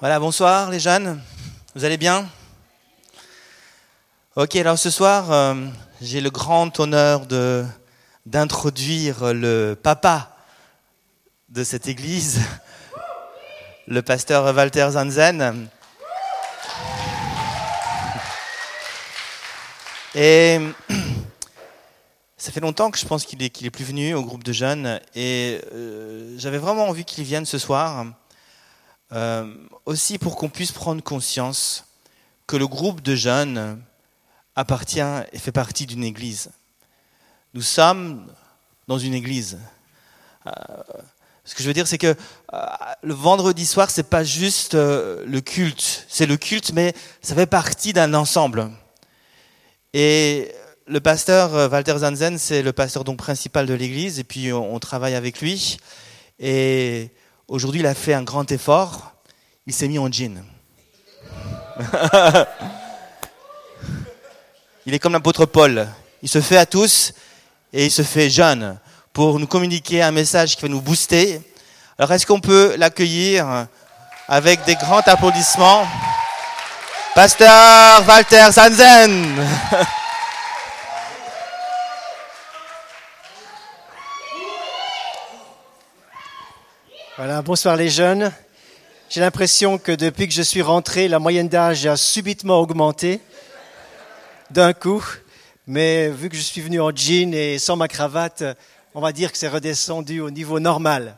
[0.00, 1.20] Voilà, bonsoir les jeunes.
[1.74, 2.28] Vous allez bien?
[4.36, 5.56] Ok, alors ce soir, euh,
[6.00, 7.22] j'ai le grand honneur
[8.24, 10.36] d'introduire le papa
[11.48, 12.42] de cette église,
[13.88, 15.68] le pasteur Walter Zanzen.
[20.14, 20.60] Et
[22.36, 24.52] ça fait longtemps que je pense qu'il est, qu'il est plus venu au groupe de
[24.52, 28.06] jeunes et euh, j'avais vraiment envie qu'il vienne ce soir.
[29.12, 29.54] Euh,
[29.86, 31.84] aussi pour qu'on puisse prendre conscience
[32.46, 33.82] que le groupe de jeunes
[34.54, 35.00] appartient
[35.32, 36.50] et fait partie d'une église.
[37.54, 38.30] Nous sommes
[38.86, 39.58] dans une église.
[40.46, 40.50] Euh,
[41.44, 42.14] ce que je veux dire, c'est que
[42.52, 42.66] euh,
[43.02, 47.94] le vendredi soir, c'est pas juste le culte, c'est le culte, mais ça fait partie
[47.94, 48.70] d'un ensemble.
[49.94, 50.52] Et
[50.86, 54.78] le pasteur Walter Zanzen, c'est le pasteur donc principal de l'église, et puis on, on
[54.78, 55.78] travaille avec lui.
[56.38, 57.10] Et
[57.48, 59.12] Aujourd'hui, il a fait un grand effort.
[59.66, 60.44] Il s'est mis en jean.
[64.84, 65.88] il est comme l'apôtre Paul.
[66.22, 67.14] Il se fait à tous
[67.72, 68.78] et il se fait jeune
[69.14, 71.40] pour nous communiquer un message qui va nous booster.
[71.98, 73.66] Alors, est-ce qu'on peut l'accueillir
[74.28, 75.88] avec des grands applaudissements?
[77.14, 79.26] Pasteur Walter Sanzen
[87.18, 88.32] Voilà, bonsoir les jeunes.
[89.10, 93.18] J'ai l'impression que depuis que je suis rentré, la moyenne d'âge a subitement augmenté
[94.52, 95.04] d'un coup.
[95.66, 98.44] Mais vu que je suis venu en jean et sans ma cravate,
[98.94, 101.16] on va dire que c'est redescendu au niveau normal.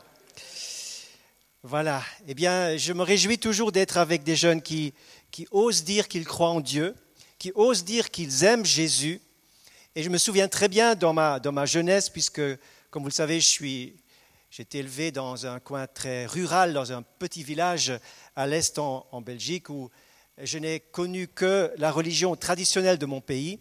[1.62, 2.02] Voilà.
[2.26, 4.94] Eh bien, je me réjouis toujours d'être avec des jeunes qui,
[5.50, 6.94] osent dire qu'ils croient en Dieu,
[7.38, 9.20] qui osent dire qu'ils aiment Jésus.
[9.94, 12.40] Et je me souviens très bien dans ma, dans ma jeunesse, puisque,
[12.90, 13.99] comme vous le savez, je suis
[14.50, 17.92] j'ai été élevé dans un coin très rural, dans un petit village
[18.34, 19.90] à l'est en, Belgique, où
[20.42, 23.60] je n'ai connu que la religion traditionnelle de mon pays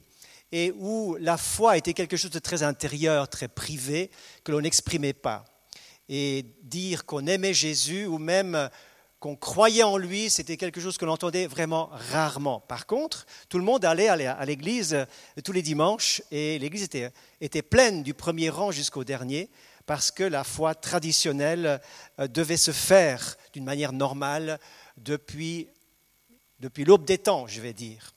[0.51, 4.09] et où la foi était quelque chose de très intérieur, très privé,
[4.43, 5.45] que l'on n'exprimait pas.
[6.07, 8.67] Et dire qu'on aimait Jésus ou même
[9.19, 12.61] qu'on croyait en lui, c'était quelque chose que l'on entendait vraiment rarement.
[12.61, 15.05] Par contre, tout le monde allait à l'église
[15.43, 19.51] tous les dimanches et l'église était, était pleine du premier rang jusqu'au dernier
[19.89, 21.81] parce que la foi traditionnelle
[22.19, 24.59] euh, devait se faire d'une manière normale
[24.97, 25.67] depuis,
[26.59, 28.13] depuis l'aube des temps, je vais dire.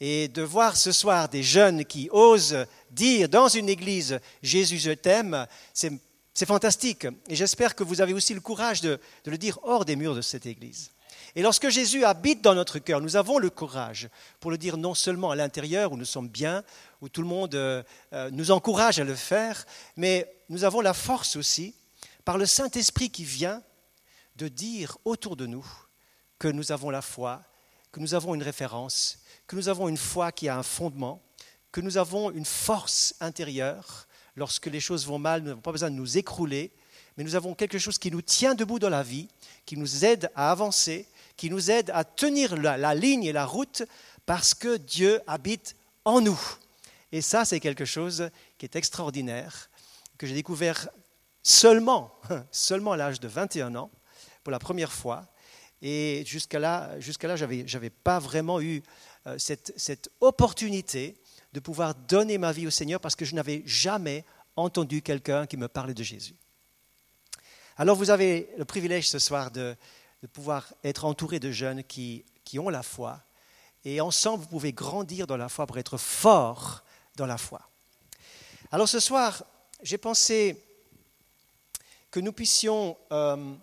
[0.00, 4.92] Et de voir ce soir des jeunes qui osent dire dans une église Jésus, je
[4.92, 7.06] t'aime, c'est fantastique.
[7.28, 10.14] Et j'espère que vous avez aussi le courage de, de le dire hors des murs
[10.14, 10.90] de cette église.
[11.36, 14.08] Et lorsque Jésus habite dans notre cœur, nous avons le courage
[14.40, 16.64] pour le dire non seulement à l'intérieur où nous sommes bien,
[17.02, 17.82] où tout le monde euh,
[18.14, 19.66] euh, nous encourage à le faire,
[19.96, 21.74] mais nous avons la force aussi,
[22.24, 23.62] par le Saint-Esprit qui vient,
[24.36, 25.66] de dire autour de nous
[26.38, 27.42] que nous avons la foi,
[27.92, 31.22] que nous avons une référence, que nous avons une foi qui a un fondement,
[31.70, 34.08] que nous avons une force intérieure.
[34.34, 36.72] Lorsque les choses vont mal, nous n'avons pas besoin de nous écrouler,
[37.16, 39.28] mais nous avons quelque chose qui nous tient debout dans la vie,
[39.66, 41.06] qui nous aide à avancer,
[41.36, 43.84] qui nous aide à tenir la, ligne et la route,
[44.26, 46.40] parce que Dieu habite en nous.
[47.12, 49.69] Et ça, c'est quelque chose qui est extraordinaire,
[50.20, 50.90] que j'ai découvert
[51.42, 52.14] seulement,
[52.52, 53.90] seulement à l'âge de 21 ans,
[54.44, 55.26] pour la première fois.
[55.80, 58.82] Et jusqu'à là, jusqu'à là je n'avais pas vraiment eu
[59.26, 61.16] euh, cette, cette opportunité
[61.54, 64.26] de pouvoir donner ma vie au Seigneur parce que je n'avais jamais
[64.56, 66.36] entendu quelqu'un qui me parlait de Jésus.
[67.78, 69.74] Alors vous avez le privilège ce soir de,
[70.20, 73.22] de pouvoir être entouré de jeunes qui, qui ont la foi.
[73.86, 76.84] Et ensemble, vous pouvez grandir dans la foi pour être fort
[77.16, 77.62] dans la foi.
[78.70, 79.44] Alors ce soir,
[79.82, 80.62] j'ai pensé
[82.10, 83.54] que nous puissions euh,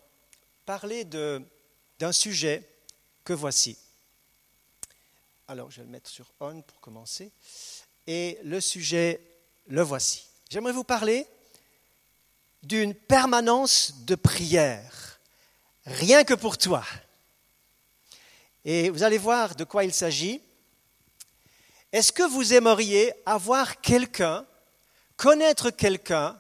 [0.66, 2.68] parler d'un sujet
[3.24, 3.78] que voici.
[5.48, 7.32] Alors je vais le mettre sur on pour commencer.
[8.06, 9.22] Et le sujet,
[9.68, 10.26] le voici.
[10.50, 11.28] J'aimerais vous parler
[12.64, 15.20] d'une permanence de prière,
[15.86, 16.84] rien que pour toi.
[18.66, 20.42] Et vous allez voir de quoi il s'agit.
[21.94, 24.46] Est-ce que vous aimeriez avoir quelqu'un,
[25.18, 26.40] connaître quelqu'un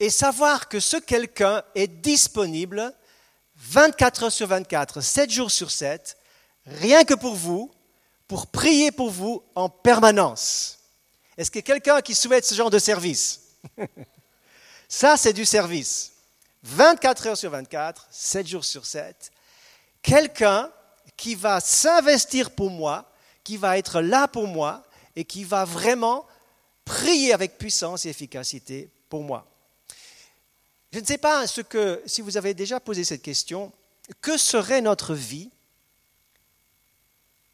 [0.00, 2.92] et savoir que ce quelqu'un est disponible
[3.56, 6.18] 24 heures sur 24, 7 jours sur 7,
[6.66, 7.72] rien que pour vous,
[8.26, 10.78] pour prier pour vous en permanence
[11.38, 13.40] Est-ce qu'il y a quelqu'un qui souhaite ce genre de service?
[14.88, 16.12] Ça, c'est du service.
[16.62, 19.30] 24 heures sur 24, 7 jours sur 7.
[20.02, 20.70] Quelqu'un
[21.16, 23.10] qui va s'investir pour moi
[23.44, 24.82] qui va être là pour moi
[25.14, 26.26] et qui va vraiment
[26.84, 29.46] prier avec puissance et efficacité pour moi.
[30.92, 33.72] Je ne sais pas ce que, si vous avez déjà posé cette question,
[34.20, 35.50] que serait notre vie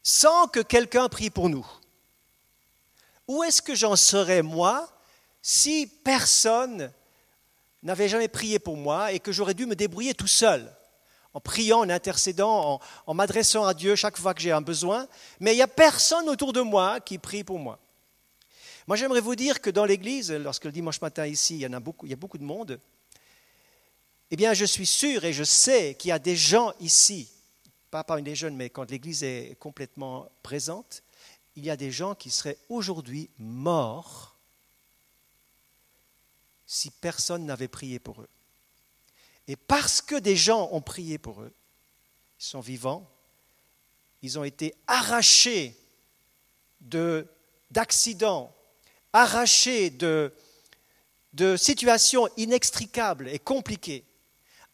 [0.03, 1.65] sans que quelqu'un prie pour nous?
[3.27, 4.91] Où est-ce que j'en serais moi
[5.41, 6.91] si personne
[7.81, 10.71] n'avait jamais prié pour moi et que j'aurais dû me débrouiller tout seul
[11.33, 15.07] en priant, en intercédant, en, en m'adressant à Dieu chaque fois que j'ai un besoin,
[15.39, 17.79] mais il n'y a personne autour de moi qui prie pour moi?
[18.87, 21.79] Moi, j'aimerais vous dire que dans l'Église, lorsque le dimanche matin ici, il y, a
[21.79, 22.79] beaucoup, a beaucoup de monde,
[24.31, 27.29] eh bien, je suis sûr et je sais qu'il y a des gens ici,
[27.91, 31.03] pas parmi les jeunes, mais quand l'Église est complètement présente,
[31.55, 34.35] il y a des gens qui seraient aujourd'hui morts
[36.65, 38.29] si personne n'avait prié pour eux.
[39.47, 41.51] Et parce que des gens ont prié pour eux,
[42.39, 43.05] ils sont vivants,
[44.21, 45.75] ils ont été arrachés
[47.69, 48.55] d'accidents,
[49.13, 50.31] arrachés de,
[51.57, 54.03] situations inextricables et compliquées,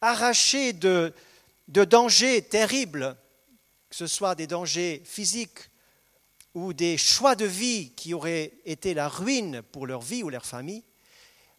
[0.02, 1.14] arrachés de,
[1.68, 3.16] de dangers terribles,
[3.90, 5.70] que ce soit des dangers physiques
[6.54, 10.46] ou des choix de vie qui auraient été la ruine pour leur vie ou leur
[10.46, 10.84] famille,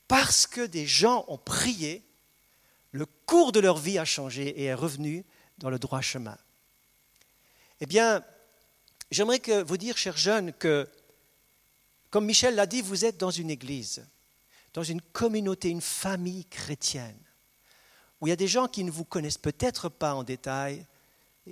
[0.09, 2.03] parce que des gens ont prié,
[2.93, 5.25] le cours de leur vie a changé et est revenu
[5.59, 6.37] dans le droit chemin.
[7.81, 8.25] Eh bien,
[9.11, 10.89] j'aimerais que vous dire, chers jeunes, que
[12.11, 14.07] comme Michel l'a dit, vous êtes dans une église,
[14.75, 17.19] dans une communauté, une famille chrétienne,
[18.21, 20.87] où il y a des gens qui ne vous connaissent peut-être pas en détail,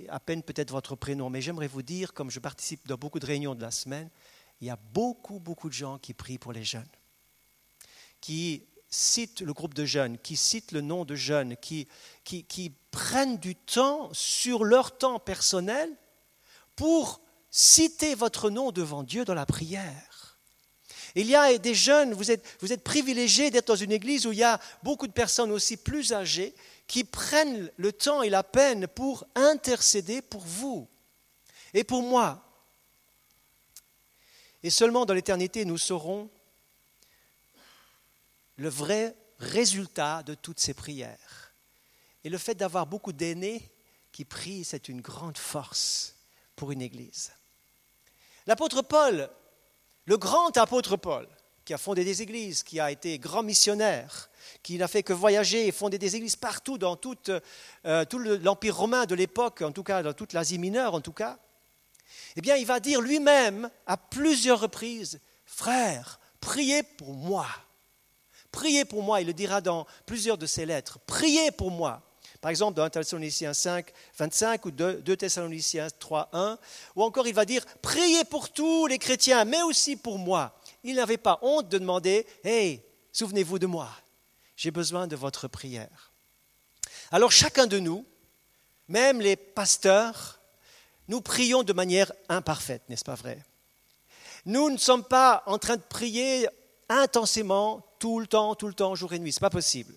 [0.09, 3.25] à peine peut-être votre prénom, mais j'aimerais vous dire, comme je participe dans beaucoup de
[3.25, 4.09] réunions de la semaine,
[4.61, 6.89] il y a beaucoup, beaucoup de gens qui prient pour les jeunes,
[8.21, 11.87] qui citent le groupe de jeunes, qui citent le nom de jeunes, qui,
[12.23, 15.95] qui, prennent du temps sur leur temps personnel
[16.75, 17.21] pour
[17.51, 20.16] citer votre nom devant Dieu dans la prière.
[21.15, 24.31] Il y a des jeunes, vous êtes, vous êtes privilégiés d'être dans une église où
[24.31, 26.53] il y a beaucoup de personnes aussi plus âgées
[26.87, 30.87] qui prennent le temps et la peine pour intercéder pour vous
[31.73, 32.43] et pour moi.
[34.63, 36.29] Et seulement dans l'éternité, nous saurons
[38.57, 41.53] le vrai résultat de toutes ces prières.
[42.23, 43.69] Et le fait d'avoir beaucoup d'aînés
[44.11, 46.15] qui prient, c'est une grande force
[46.55, 47.31] pour une église.
[48.47, 49.29] L'apôtre Paul
[50.07, 51.27] le grand apôtre Paul,
[51.65, 54.29] qui a fondé des églises, qui a été grand missionnaire,
[54.63, 56.97] qui n'a fait que voyager et fonder des églises partout dans
[57.85, 61.11] euh, tout l'Empire romain de l'époque, en tout cas dans toute l'Asie mineure en tout
[61.11, 61.37] cas,
[62.37, 67.47] eh bien il va dire lui-même à plusieurs reprises, frère, priez pour moi.
[68.49, 72.01] Priez pour moi, il le dira dans plusieurs de ses lettres, priez pour moi.
[72.41, 76.57] Par exemple, dans 1 Thessaloniciens 5, 25 ou 2, 2 Thessaloniciens 3, 1,
[76.95, 80.59] ou encore il va dire Priez pour tous les chrétiens, mais aussi pour moi.
[80.83, 82.81] Il n'avait pas honte de demander Hey,
[83.11, 83.89] souvenez-vous de moi,
[84.55, 86.11] j'ai besoin de votre prière.
[87.11, 88.05] Alors chacun de nous,
[88.87, 90.39] même les pasteurs,
[91.07, 93.43] nous prions de manière imparfaite, n'est-ce pas vrai?
[94.45, 96.47] Nous ne sommes pas en train de prier
[96.89, 99.33] intensément, tout le temps, tout le temps, jour et nuit.
[99.33, 99.93] Ce n'est pas possible.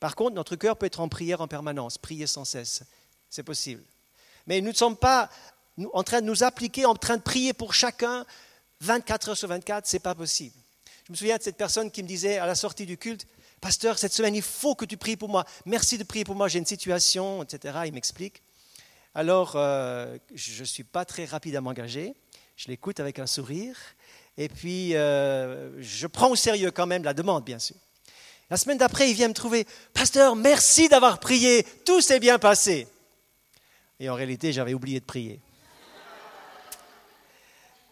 [0.00, 2.82] Par contre, notre cœur peut être en prière en permanence, prier sans cesse.
[3.28, 3.82] C'est possible.
[4.46, 5.30] Mais nous ne sommes pas
[5.92, 8.24] en train de nous appliquer, en train de prier pour chacun
[8.80, 10.56] 24 heures sur 24, ce n'est pas possible.
[11.06, 13.26] Je me souviens de cette personne qui me disait à la sortie du culte,
[13.60, 15.44] Pasteur, cette semaine, il faut que tu pries pour moi.
[15.66, 17.80] Merci de prier pour moi, j'ai une situation, etc.
[17.84, 18.42] Il m'explique.
[19.14, 22.14] Alors, euh, je ne suis pas très rapide à m'engager.
[22.56, 23.76] Je l'écoute avec un sourire.
[24.38, 27.76] Et puis, euh, je prends au sérieux quand même la demande, bien sûr.
[28.50, 29.64] La semaine d'après, il vient me trouver,
[29.94, 32.88] Pasteur, merci d'avoir prié, tout s'est bien passé.
[34.00, 35.40] Et en réalité, j'avais oublié de prier.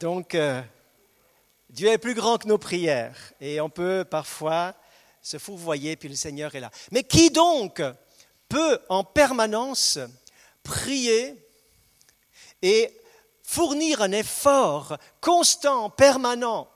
[0.00, 0.60] Donc, euh,
[1.70, 4.74] Dieu est plus grand que nos prières et on peut parfois
[5.22, 6.72] se fourvoyer, puis le Seigneur est là.
[6.90, 7.80] Mais qui donc
[8.48, 10.00] peut en permanence
[10.64, 11.36] prier
[12.62, 12.92] et
[13.44, 16.68] fournir un effort constant, permanent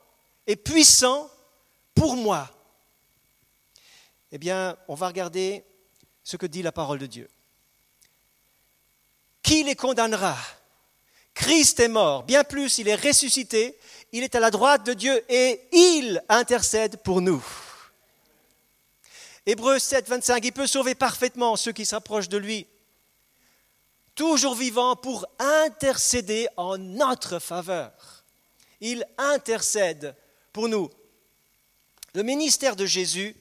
[0.46, 1.28] et puissant
[1.96, 2.48] pour moi?
[4.32, 5.62] Eh bien, on va regarder
[6.24, 7.28] ce que dit la parole de Dieu.
[9.42, 10.36] Qui les condamnera?
[11.34, 13.78] Christ est mort, bien plus, il est ressuscité,
[14.12, 17.44] il est à la droite de Dieu et il intercède pour nous.
[19.44, 22.66] Hébreu 7, 25, il peut sauver parfaitement ceux qui s'approchent de lui,
[24.14, 28.24] toujours vivant pour intercéder en notre faveur.
[28.80, 30.14] Il intercède
[30.52, 30.90] pour nous.
[32.14, 33.34] Le ministère de Jésus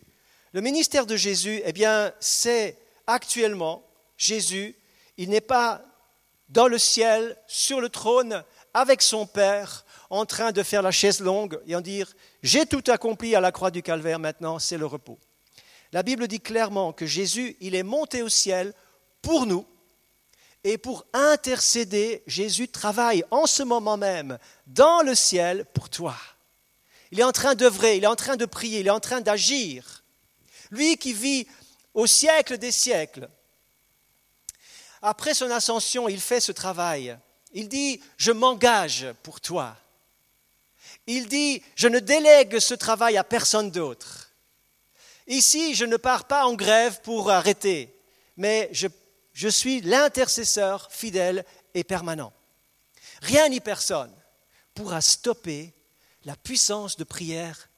[0.54, 2.78] le ministère de Jésus, eh bien, c'est
[3.08, 3.84] actuellement
[4.18, 4.76] Jésus.
[5.18, 5.82] Il n'est pas
[6.50, 8.44] dans le ciel, sur le trône,
[8.74, 12.84] avec son Père, en train de faire la chaise longue et en dire J'ai tout
[12.88, 15.18] accompli à la croix du calvaire, maintenant c'est le repos.
[15.94, 18.74] La Bible dit clairement que Jésus, il est monté au ciel
[19.22, 19.66] pour nous,
[20.64, 26.16] Et pour intercéder, Jésus travaille en ce moment même dans le ciel pour toi.
[27.12, 29.22] Il est en train d'œuvrer, il est en train de prier, il est en train
[29.22, 30.01] d'agir.
[30.72, 31.48] Lui qui vit
[31.94, 33.30] au siècle des siècles.
[35.02, 37.18] Après son ascension, il fait ce travail.
[37.54, 39.76] Il dit, je m'engage pour toi.
[41.08, 44.32] Il dit, je ne délègue ce travail à personne d'autre.
[45.28, 47.96] Ici, je ne pars pas en grève pour arrêter,
[48.38, 52.34] mais je suis l'intercesseur fidèle et permanent.
[53.22, 54.14] Rien ni personne
[54.74, 55.74] pourra stopper
[56.26, 57.70] la puissance de prière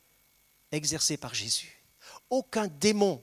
[0.72, 1.73] exercée par Jésus.
[2.34, 3.22] Aucun démon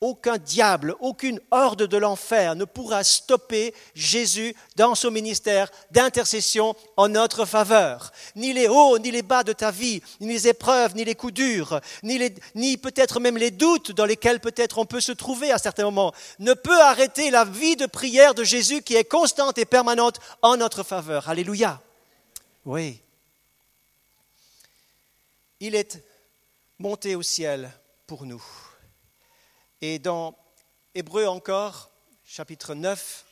[0.00, 7.08] aucun diable, aucune horde de l'enfer ne pourra stopper Jésus dans son ministère d'intercession en
[7.08, 8.10] notre faveur.
[8.34, 11.34] Ni les hauts, ni les bas de ta vie, ni les épreuves, ni les coups
[11.34, 12.18] durs, ni,
[12.54, 16.14] ni peut-être même les doutes dans lesquels peut-être on peut se trouver à certains moments,
[16.38, 20.56] ne peut arrêter la vie de prière de Jésus qui est constante et permanente en
[20.56, 21.28] notre faveur.
[21.28, 21.78] Alléluia.
[22.64, 23.02] Oui.
[25.60, 26.02] Il est
[26.78, 27.70] monté au ciel
[28.10, 28.44] pour nous.
[29.80, 30.36] Et dans
[30.96, 31.92] Hébreu encore,
[32.24, 33.24] chapitre 9,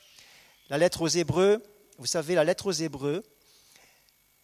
[0.68, 1.60] la lettre aux Hébreux,
[1.98, 3.24] vous savez, la lettre aux Hébreux,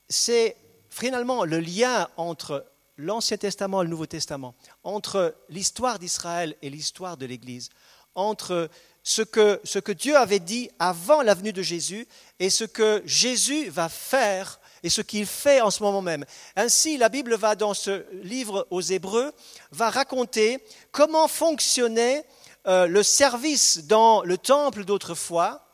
[0.09, 0.57] c'est
[0.91, 7.17] finalement le lien entre l'Ancien Testament et le Nouveau Testament, entre l'histoire d'Israël et l'histoire
[7.17, 7.69] de l'Église,
[8.17, 8.69] entre
[9.05, 12.09] ce que, ce que Dieu avait dit avant la venue de Jésus
[12.41, 16.27] et ce que Jésus va faire et ce qu'il fait en ce moment même.
[16.55, 19.33] Ainsi, la Bible va, dans ce livre aux Hébreux,
[19.73, 20.63] va raconter
[20.93, 22.25] comment fonctionnait
[22.67, 25.67] euh, le service dans le temple d'autrefois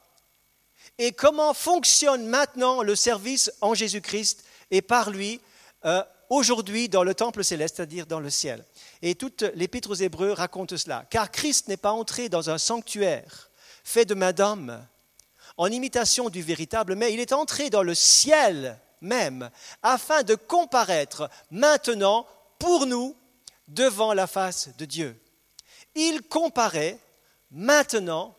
[0.98, 5.40] et comment fonctionne maintenant le service en Jésus-Christ et par lui
[5.84, 8.64] euh, aujourd'hui dans le temple céleste, c'est-à-dire dans le ciel.
[9.02, 11.04] Et toute l'épître aux Hébreux raconte cela.
[11.10, 13.50] Car Christ n'est pas entré dans un sanctuaire
[13.82, 14.80] fait de main d'homme,
[15.56, 19.50] en imitation du véritable, mais il est entré dans le ciel même,
[19.82, 22.26] afin de comparaître maintenant
[22.58, 23.16] pour nous
[23.68, 25.20] devant la face de Dieu.
[25.94, 26.98] Il comparait
[27.50, 28.36] maintenant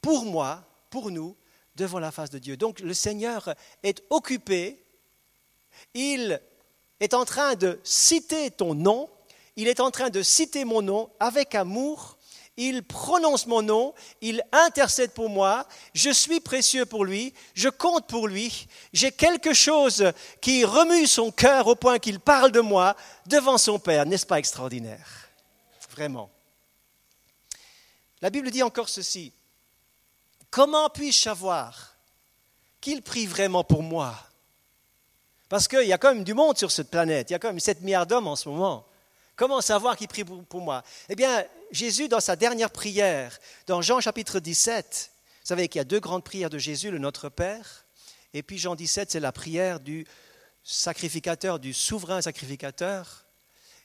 [0.00, 1.36] pour moi, pour nous,
[1.76, 2.56] devant la face de Dieu.
[2.56, 4.82] Donc le Seigneur est occupé,
[5.92, 6.40] il
[7.00, 9.08] est en train de citer ton nom,
[9.56, 12.18] il est en train de citer mon nom avec amour
[12.56, 18.06] il prononce mon nom, il intercède pour moi, je suis précieux pour lui, je compte
[18.06, 22.96] pour lui, j'ai quelque chose qui remue son cœur au point qu'il parle de moi
[23.26, 24.06] devant son Père.
[24.06, 25.28] N'est-ce pas extraordinaire?
[25.90, 26.30] Vraiment.
[28.20, 29.32] La Bible dit encore ceci.
[30.50, 31.96] Comment puis-je savoir
[32.80, 34.14] qu'il prie vraiment pour moi?
[35.48, 37.48] Parce qu'il y a quand même du monde sur cette planète, il y a quand
[37.48, 38.86] même 7 milliards d'hommes en ce moment.
[39.36, 40.82] Comment savoir qu'il prie pour moi?
[41.08, 45.82] Eh bien, Jésus, dans sa dernière prière, dans Jean chapitre 17, vous savez qu'il y
[45.82, 47.84] a deux grandes prières de Jésus, le Notre Père,
[48.32, 50.06] et puis Jean 17, c'est la prière du
[50.62, 53.26] sacrificateur, du souverain sacrificateur.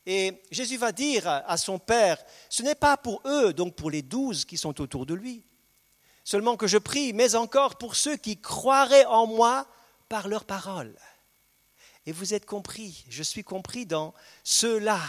[0.06, 4.04] Et Jésus va dire à son Père, ce n'est pas pour eux, donc pour les
[4.04, 5.44] douze qui sont autour de lui,
[6.24, 9.68] seulement que je prie, mais encore pour ceux qui croiraient en moi
[10.10, 10.96] par leur parole.
[12.06, 15.02] Et vous êtes compris, je suis compris dans ceux-là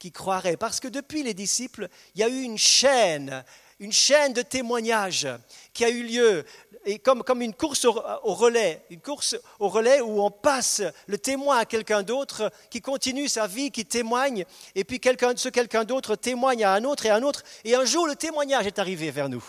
[0.00, 0.56] qui croiraient.
[0.56, 3.44] Parce que depuis les disciples, il y a eu une chaîne,
[3.78, 5.28] une chaîne de témoignages
[5.72, 6.44] qui a eu lieu,
[6.84, 11.18] et comme, comme une course au, relais, une course au relais où on passe le
[11.18, 15.84] témoin à quelqu'un d'autre qui continue sa vie, qui témoigne, et puis quelqu'un, ce quelqu'un
[15.84, 18.78] d'autre témoigne à un autre et à un autre, et un jour le témoignage est
[18.78, 19.44] arrivé vers nous.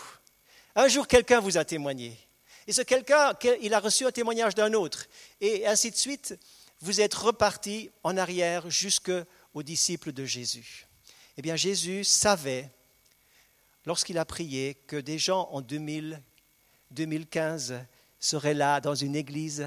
[0.76, 2.18] Un jour quelqu'un vous a témoigné.
[2.66, 5.06] Et ce quelqu'un, il a reçu un témoignage d'un autre.
[5.40, 6.38] Et ainsi de suite,
[6.80, 9.12] vous êtes reparti en arrière jusque
[9.54, 10.86] aux disciples de Jésus.
[11.36, 12.70] Eh bien, Jésus savait,
[13.86, 16.20] lorsqu'il a prié, que des gens en 2000,
[16.90, 17.80] 2015
[18.20, 19.66] seraient là dans une église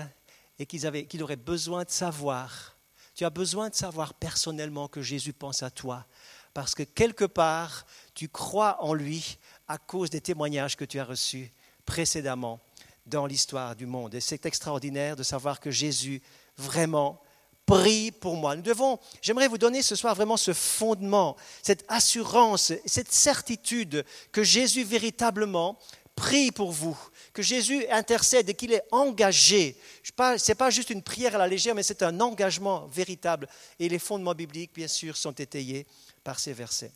[0.59, 2.75] et qu'ils, qu'ils auraient besoin de savoir.
[3.15, 6.05] Tu as besoin de savoir personnellement que Jésus pense à toi,
[6.53, 9.37] parce que quelque part, tu crois en lui
[9.67, 11.51] à cause des témoignages que tu as reçus
[11.85, 12.59] précédemment
[13.05, 14.15] dans l'histoire du monde.
[14.15, 16.21] Et c'est extraordinaire de savoir que Jésus
[16.57, 17.21] vraiment
[17.65, 18.55] prie pour moi.
[18.55, 24.43] Nous devons, j'aimerais vous donner ce soir vraiment ce fondement, cette assurance, cette certitude que
[24.43, 25.77] Jésus véritablement
[26.15, 26.97] prie pour vous,
[27.33, 29.77] que Jésus intercède et qu'il est engagé.
[30.03, 33.49] Ce n'est pas juste une prière à la légère, mais c'est un engagement véritable.
[33.79, 35.85] Et les fondements bibliques, bien sûr, sont étayés
[36.23, 36.91] par ces versets.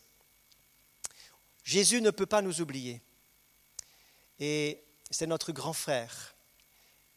[1.63, 3.01] Jésus ne peut pas nous oublier.
[4.39, 6.35] Et c'est notre grand frère.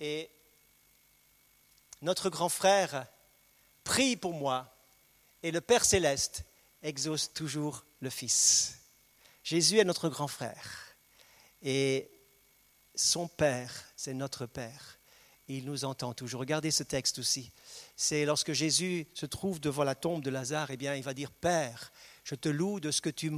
[0.00, 0.28] Et
[2.02, 3.06] notre grand frère
[3.85, 4.75] prie pour moi,
[5.43, 6.45] et le Père céleste
[6.83, 8.79] exauce toujours le Fils.
[9.43, 10.97] Jésus est notre grand frère.
[11.62, 12.11] Et
[12.95, 14.99] son Père, c'est notre Père.
[15.49, 16.41] Il nous entend toujours.
[16.41, 17.51] Regardez ce texte aussi.
[17.97, 21.31] C'est lorsque Jésus se trouve devant la tombe de Lazare, eh bien, il va dire
[21.31, 21.93] Père,
[22.25, 23.31] je te loue de ce que tu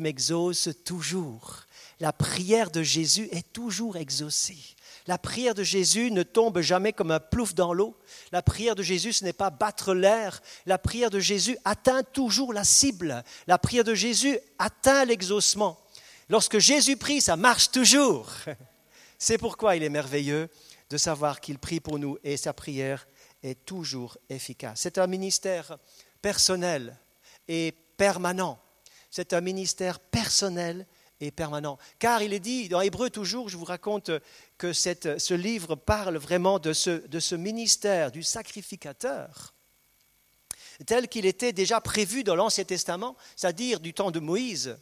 [0.00, 1.66] m'exauces toujours.
[2.00, 4.58] La prière de Jésus est toujours exaucée.
[5.06, 7.96] La prière de Jésus ne tombe jamais comme un plouf dans l'eau.
[8.30, 10.40] La prière de Jésus, ce n'est pas battre l'air.
[10.66, 13.24] La prière de Jésus atteint toujours la cible.
[13.46, 15.78] La prière de Jésus atteint l'exaucement.
[16.28, 18.30] Lorsque Jésus prie, ça marche toujours.
[19.18, 20.48] C'est pourquoi il est merveilleux
[20.88, 23.06] de savoir qu'il prie pour nous et sa prière
[23.42, 24.80] est toujours efficace.
[24.82, 25.78] C'est un ministère
[26.20, 26.96] personnel
[27.48, 28.58] et permanent.
[29.10, 30.86] C'est un ministère personnel
[31.98, 34.10] Car il est dit dans Hébreu toujours, je vous raconte
[34.58, 39.54] que cette, ce livre parle vraiment de ce, de ce ministère du sacrificateur
[40.86, 44.76] tel qu'il était déjà prévu dans l'Ancien Testament, c'est-à-dire du temps de Moïse.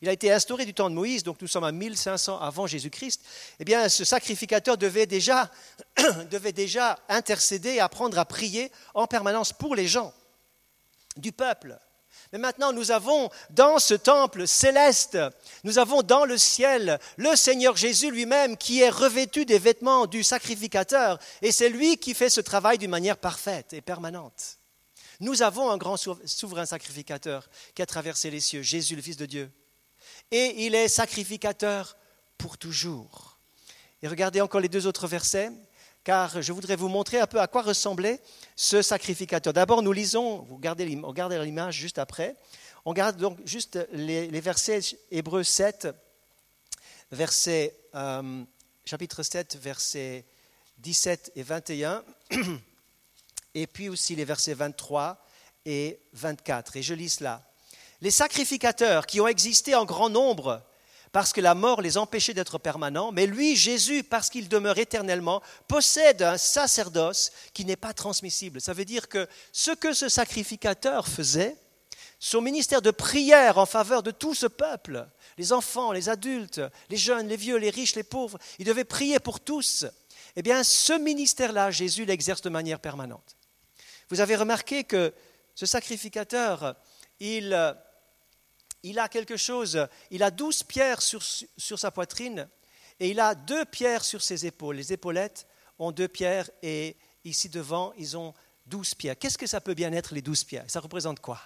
[0.00, 3.20] Il a été instauré du temps de Moïse, donc nous sommes à 1500 avant Jésus-Christ.
[3.58, 5.50] Eh bien, ce sacrificateur devait déjà,
[6.30, 10.12] devait déjà intercéder, apprendre à prier en permanence pour les gens
[11.16, 11.78] du peuple.
[12.32, 15.18] Mais maintenant, nous avons dans ce temple céleste,
[15.64, 20.22] nous avons dans le ciel le Seigneur Jésus lui-même qui est revêtu des vêtements du
[20.22, 24.58] sacrificateur, et c'est lui qui fait ce travail d'une manière parfaite et permanente.
[25.20, 29.26] Nous avons un grand souverain sacrificateur qui a traversé les cieux, Jésus le Fils de
[29.26, 29.50] Dieu.
[30.30, 31.98] Et il est sacrificateur
[32.38, 33.38] pour toujours.
[34.00, 35.52] Et regardez encore les deux autres versets
[36.04, 38.20] car je voudrais vous montrer un peu à quoi ressemblait
[38.56, 39.52] ce sacrificateur.
[39.52, 42.36] D'abord, nous lisons, vous regardez, l'image juste après,
[42.84, 44.80] on garde donc juste les, versets
[45.10, 45.88] Hébreux 7,
[47.12, 48.42] verset, euh,
[48.84, 50.24] chapitre 7, versets
[50.78, 52.04] 17 et 21,
[53.54, 55.24] et puis aussi les versets 23
[55.64, 56.76] et 24.
[56.76, 57.42] Et je lis cela.
[58.00, 60.60] Les sacrificateurs qui ont existé en grand nombre
[61.12, 65.42] parce que la mort les empêchait d'être permanents, mais lui, Jésus, parce qu'il demeure éternellement,
[65.68, 68.62] possède un sacerdoce qui n'est pas transmissible.
[68.62, 71.56] Ça veut dire que ce que ce sacrificateur faisait,
[72.18, 76.96] son ministère de prière en faveur de tout ce peuple, les enfants, les adultes, les
[76.96, 79.84] jeunes, les vieux, les riches, les pauvres, il devait prier pour tous.
[80.36, 83.36] Eh bien, ce ministère-là, Jésus l'exerce de manière permanente.
[84.08, 85.12] Vous avez remarqué que
[85.54, 86.76] ce sacrificateur,
[87.20, 87.54] il
[88.82, 91.22] il a quelque chose, il a douze pierres sur,
[91.78, 92.48] sa poitrine
[92.98, 94.76] et il a deux pierres sur ses épaules.
[94.76, 95.46] Les épaulettes
[95.78, 98.34] ont deux pierres et ici devant, ils ont
[98.66, 99.18] douze pierres.
[99.18, 100.64] Qu'est-ce que ça peut bien être les douze pierres?
[100.68, 101.40] Ça représente quoi?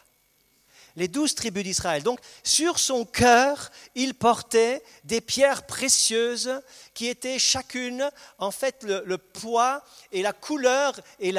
[0.96, 2.03] Les douze tribus d'Israël.
[2.03, 6.62] Donc, sur son cœur, il portait des pierres précieuses
[6.94, 11.35] qui étaient chacune, en fait, le, poids et la couleur et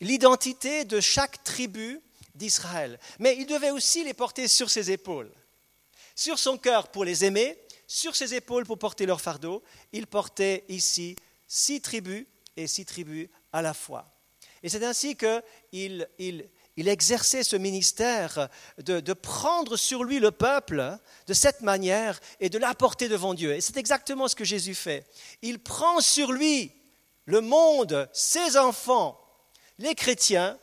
[0.00, 2.00] l'identité de chaque tribu
[2.36, 2.98] d'Israël.
[3.18, 5.32] Mais il devait aussi les porter sur ses épaules.
[6.14, 9.62] Sur son cœur pour les aimer, sur ses épaules pour porter leur fardeau.
[9.92, 14.04] Il portait ici six tribus et six tribus à la fois.
[14.62, 20.98] Et c'est ainsi qu'il il, exerçait ce ministère de, de, prendre sur lui le peuple
[21.26, 23.54] de cette manière et de l'apporter devant Dieu.
[23.54, 25.06] Et c'est exactement ce que Jésus fait.
[25.42, 26.72] Il prend sur lui
[27.26, 29.20] le monde, ses enfants,
[29.78, 30.58] les chrétiens,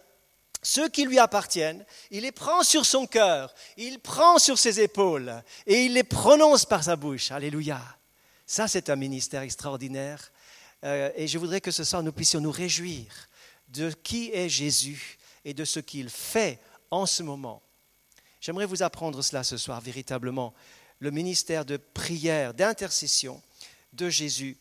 [0.63, 5.43] ceux qui lui appartiennent, il les prend sur son cœur, il prend sur ses épaules
[5.67, 7.32] et il les prononce par sa bouche.
[7.32, 7.82] Alléluia.
[8.45, 10.32] Ça, c'est un ministère extraordinaire.
[10.84, 13.06] Euh, et je voudrais que ce soir, nous puissions nous réjouir
[13.67, 16.60] de qui est Jésus et de ce qu'il fait
[16.91, 17.62] en ce moment.
[18.39, 20.54] J'aimerais vous apprendre cela ce soir, véritablement.
[20.99, 23.41] Le ministère de prière, d'intercession
[23.93, 24.58] de Jésus.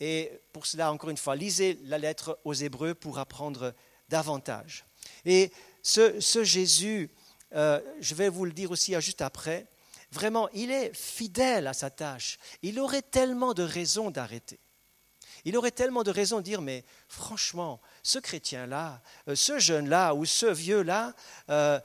[0.00, 3.74] Et pour cela, encore une fois, lisez la lettre aux Hébreux pour apprendre
[4.08, 4.87] davantage.
[5.24, 5.50] Et
[5.82, 7.10] ce, Jésus,
[7.54, 9.66] euh, je vais vous le dire aussi juste après,
[10.12, 12.38] vraiment, il est fidèle à sa tâche.
[12.62, 14.58] Il aurait tellement de raisons d'arrêter.
[15.44, 20.24] Il aurait tellement de raisons de dire, mais franchement, ce chrétien-là, euh, ce jeune-là ou
[20.24, 21.14] ce vieux-là,
[21.48, 21.78] euh,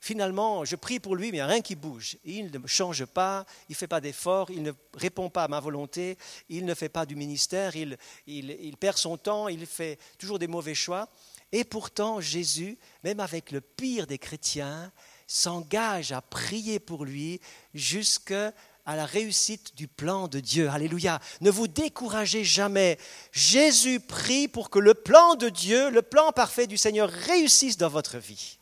[0.00, 2.18] finalement, je prie pour lui, mais il n'y a rien qui bouge.
[2.24, 5.60] Il ne change pas, il ne fait pas d'efforts, il ne répond pas à ma
[5.60, 10.38] volonté, il ne fait pas du ministère, il, il perd son temps, il fait toujours
[10.38, 11.08] des mauvais choix.
[11.52, 14.92] Et pourtant, Jésus, même avec le pire des chrétiens,
[15.26, 17.40] s'engage à prier pour lui
[17.72, 18.52] jusqu'à
[18.86, 20.68] la réussite du plan de Dieu.
[20.68, 21.20] Alléluia.
[21.40, 22.98] Ne vous découragez jamais.
[23.32, 27.88] Jésus prie pour que le plan de Dieu, le plan parfait du Seigneur réussisse dans
[27.88, 28.58] votre vie.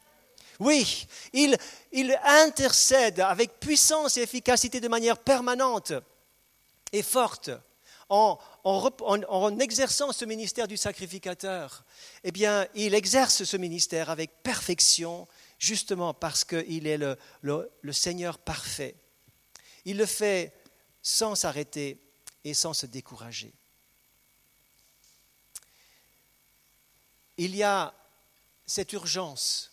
[0.60, 1.58] Oui, il,
[2.24, 5.92] intercède avec puissance et efficacité de manière permanente
[6.92, 7.50] et forte
[8.12, 11.84] en, exerçant ce ministère du sacrificateur,
[12.24, 15.26] eh bien, il exerce ce ministère avec perfection,
[15.58, 18.94] justement parce qu'il est le, Seigneur parfait.
[19.86, 20.52] Il le fait
[21.02, 21.98] sans s'arrêter
[22.44, 23.52] et sans se décourager.
[27.38, 27.94] Il y a
[28.66, 29.72] cette urgence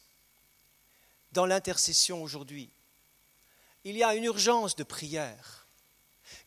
[1.34, 2.72] dans l'intercession aujourd'hui.
[3.84, 5.59] Il y a une urgence de prière.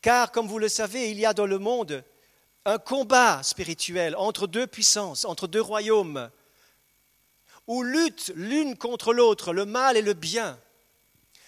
[0.02, 2.04] Car, comme vous le savez, il y a dans le monde
[2.64, 6.28] un combat spirituel entre deux puissances, entre deux royaumes,
[7.68, 10.58] où luttent l'une contre l'autre le mal et le bien.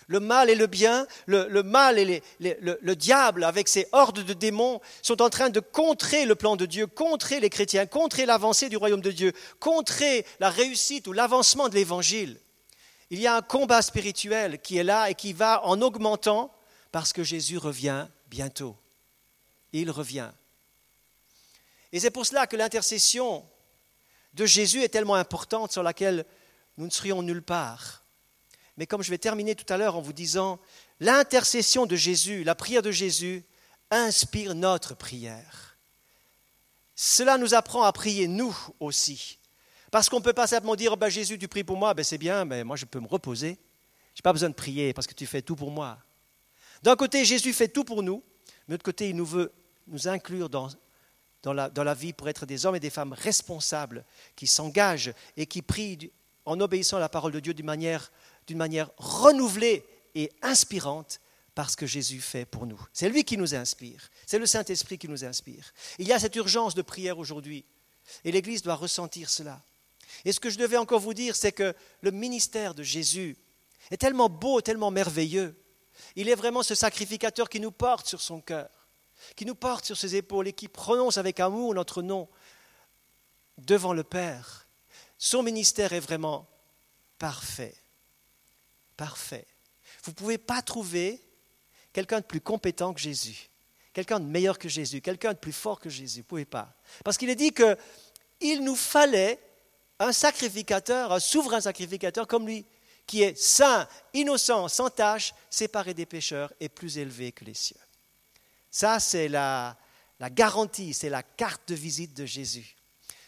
[0.06, 4.34] Le mal et le bien, le, mal et le, le, diable avec ses hordes de
[4.34, 8.68] démons sont en train de contrer le plan de Dieu, contrer les chrétiens, contrer l'avancée
[8.68, 12.38] du royaume de Dieu, contrer la réussite ou l'avancement de l'évangile.
[13.08, 16.54] Il y a un combat spirituel qui est là et qui va en augmentant
[16.92, 18.76] parce que Jésus revient bientôt.
[19.72, 20.30] Il revient.
[21.92, 23.48] Et c'est pour cela que l'intercession
[24.34, 26.24] de Jésus est tellement importante sur laquelle
[26.76, 28.02] nous ne serions nulle part.
[28.76, 30.58] Mais comme je vais terminer tout à l'heure en vous disant,
[30.98, 33.44] l'intercession de Jésus, la prière de Jésus,
[33.90, 35.76] inspire notre prière.
[36.96, 39.38] Cela nous apprend à prier nous aussi.
[39.90, 42.18] Parce qu'on ne peut pas simplement dire, bah, Jésus, tu pries pour moi, ben, c'est
[42.18, 43.58] bien, mais moi je peux me reposer.
[44.14, 45.98] Je n'ai pas besoin de prier parce que tu fais tout pour moi.
[46.84, 48.22] D'un côté, Jésus fait tout pour nous,
[48.68, 49.50] mais de l'autre côté, il nous veut
[49.86, 50.68] nous inclure dans,
[51.54, 54.04] la vie pour être des hommes et des femmes responsables,
[54.36, 56.12] qui s'engagent et qui prient
[56.44, 58.12] en obéissant à la parole de Dieu d'une manière,
[58.46, 59.82] d'une manière renouvelée
[60.14, 61.20] et inspirante
[61.54, 62.80] parce que Jésus fait pour nous.
[62.92, 64.10] C'est lui qui nous inspire.
[64.26, 65.72] C'est le Saint-Esprit qui nous inspire.
[65.98, 67.64] Il y a cette urgence de prière aujourd'hui.
[68.24, 69.62] Et l'Église doit ressentir cela.
[70.26, 73.38] Et ce que je devais encore vous dire, c'est que le ministère de Jésus
[73.90, 75.56] est tellement beau, tellement merveilleux.
[76.16, 78.68] Il est vraiment ce sacrificateur qui nous porte sur son cœur,
[79.36, 82.28] qui nous porte sur ses épaules et qui prononce avec amour notre nom
[83.58, 84.66] devant le Père.
[85.18, 86.48] Son ministère est vraiment
[87.18, 87.74] parfait.
[88.96, 89.46] Parfait.
[90.04, 91.22] Vous ne pouvez pas trouver
[91.92, 93.48] quelqu'un de plus compétent que Jésus,
[93.92, 96.20] quelqu'un de meilleur que Jésus, quelqu'un de plus fort que Jésus.
[96.20, 96.74] Vous ne pouvez pas.
[97.04, 99.40] Parce qu'il est dit qu'il nous fallait
[99.98, 102.66] un sacrificateur, un souverain sacrificateur comme lui,
[103.06, 107.76] qui est saint, innocent, sans tache, séparé des pécheurs et plus élevé que les cieux.
[108.70, 109.76] Ça, c'est la,
[110.32, 112.76] garantie, c'est la carte de visite de Jésus.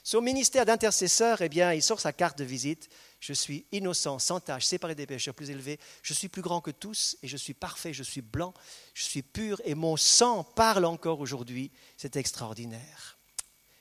[0.02, 2.88] Son ministère d'intercesseur, eh bien, il sort sa carte de visite.
[3.18, 5.80] Je suis innocent, sans tache, séparé des pécheurs, plus élevé.
[6.02, 8.54] Je suis plus grand que tous et je suis parfait, je suis blanc,
[8.94, 11.72] je suis pur et mon sang parle encore aujourd'hui.
[11.96, 13.18] C'est extraordinaire.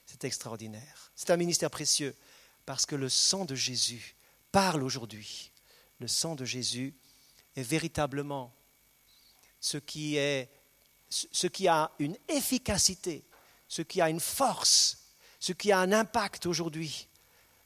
[0.05, 1.11] C'est extraordinaire.
[1.15, 2.15] C'est un ministère précieux
[2.65, 4.15] parce que le sang de Jésus
[4.51, 5.51] parle aujourd'hui.
[5.99, 6.93] Le sang de Jésus
[7.55, 8.53] est véritablement
[9.59, 10.17] ce qui,
[11.67, 13.23] a une efficacité,
[13.67, 17.07] ce qui a une force, ce qui a un impact aujourd'hui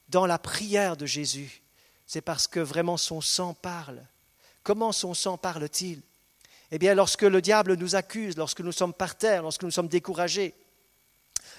[0.08, 1.62] dans la prière de Jésus.
[2.06, 4.04] C'est parce que vraiment son sang parle.
[4.62, 6.02] Comment son sang parle-t-il?
[6.72, 9.88] Eh bien, lorsque le diable nous accuse, lorsque nous sommes par terre, lorsque nous sommes
[9.88, 10.54] découragés,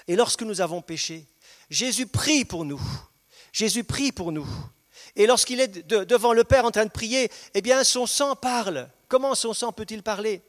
[0.08, 1.26] et lorsque nous avons péché,
[1.70, 2.80] Jésus prie pour nous.
[3.52, 4.48] Jésus prie pour nous.
[5.16, 8.88] Et lorsqu'il est devant le Père en train de prier, eh bien son sang parle.
[9.08, 10.42] Comment son sang peut-il parler?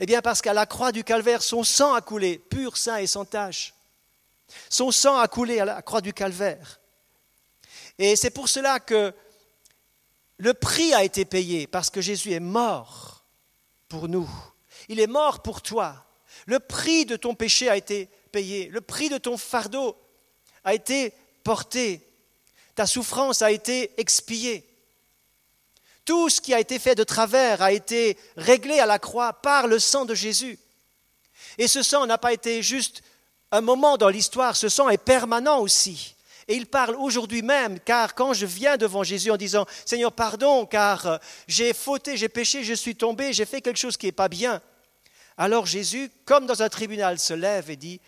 [0.00, 3.06] Eh bien parce qu'à la croix du calvaire, son sang a coulé, pur, saint et
[3.06, 3.74] sans tache.
[4.68, 6.80] Son sang a coulé à la croix du calvaire.
[7.98, 9.14] Et c'est pour cela que
[10.38, 13.24] le prix a été payé, parce que Jésus est mort
[13.88, 14.28] pour nous.
[14.88, 16.04] Il est mort pour toi.
[16.46, 18.68] Le prix de ton péché a été payé.
[18.68, 19.96] Le prix de ton fardeau
[20.64, 22.04] a été porté.
[22.74, 24.68] Ta souffrance a été expiée.
[26.04, 29.66] Tout ce qui a été fait de travers a été réglé à la croix par
[29.66, 30.58] le sang de Jésus.
[31.58, 33.02] Et ce sang n'a pas été juste
[33.50, 36.16] un moment dans l'histoire, ce sang est permanent aussi.
[36.48, 40.66] Et il parle aujourd'hui même, car quand je viens devant Jésus en disant Seigneur, pardon,
[40.66, 44.28] car j'ai fauté, j'ai péché, je suis tombé, j'ai fait quelque chose qui n'est pas
[44.28, 44.60] bien,
[45.36, 48.00] alors Jésus, comme dans un tribunal, se lève et dit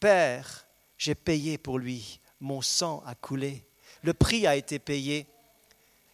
[0.00, 3.65] Père, j'ai payé pour lui, mon sang a coulé
[4.06, 5.26] le prix a été payé.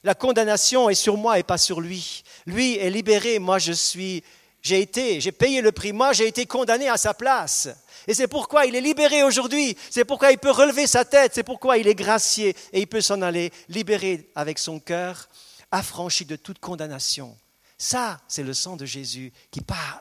[0.02, 2.24] La condamnation est sur moi et pas sur lui.
[2.46, 4.24] Lui est libéré, moi je suis,
[4.62, 7.68] j'ai été, j'ai payé le prix, moi j'ai été condamné à sa place.
[8.09, 11.44] Et c'est pourquoi il est libéré aujourd'hui, c'est pourquoi il peut relever sa tête, c'est
[11.44, 15.28] pourquoi il est gracié et il peut s'en aller libéré avec son cœur,
[15.70, 17.37] affranchi de toute condamnation.
[17.76, 20.00] Ça, c'est le sang de Jésus qui parle.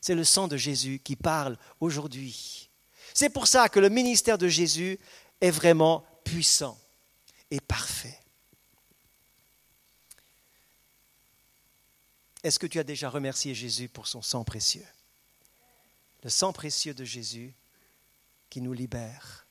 [0.00, 2.68] C'est le sang de Jésus qui parle aujourd'hui.
[3.14, 4.98] C'est pour ça que le ministère de Jésus
[5.40, 6.76] est vraiment puissant
[7.60, 8.18] parfait.
[12.42, 14.86] Est-ce que tu as déjà remercié Jésus pour son sang précieux?
[16.22, 17.54] Le sang précieux de Jésus
[18.50, 19.46] qui nous libère,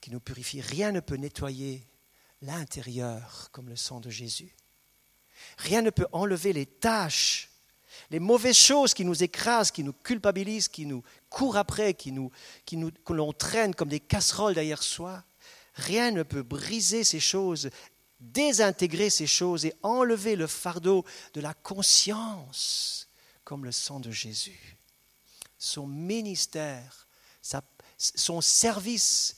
[0.00, 0.60] qui nous purifie.
[0.60, 1.86] Rien ne peut nettoyer
[2.42, 4.54] l'intérieur comme le sang de Jésus.
[5.58, 7.50] Rien ne peut enlever les tâches
[8.10, 12.30] Les mauvaises choses qui nous écrasent, qui nous culpabilisent, qui nous courent après, qui nous,
[12.64, 15.24] qui nous, que l'on traîne comme des casseroles derrière soi,
[15.74, 17.70] rien ne peut briser ces choses,
[18.20, 23.08] désintégrer ces choses et enlever le fardeau de la conscience
[23.44, 24.76] comme le sang de Jésus.
[25.58, 27.06] Son ministère,
[27.98, 29.36] son service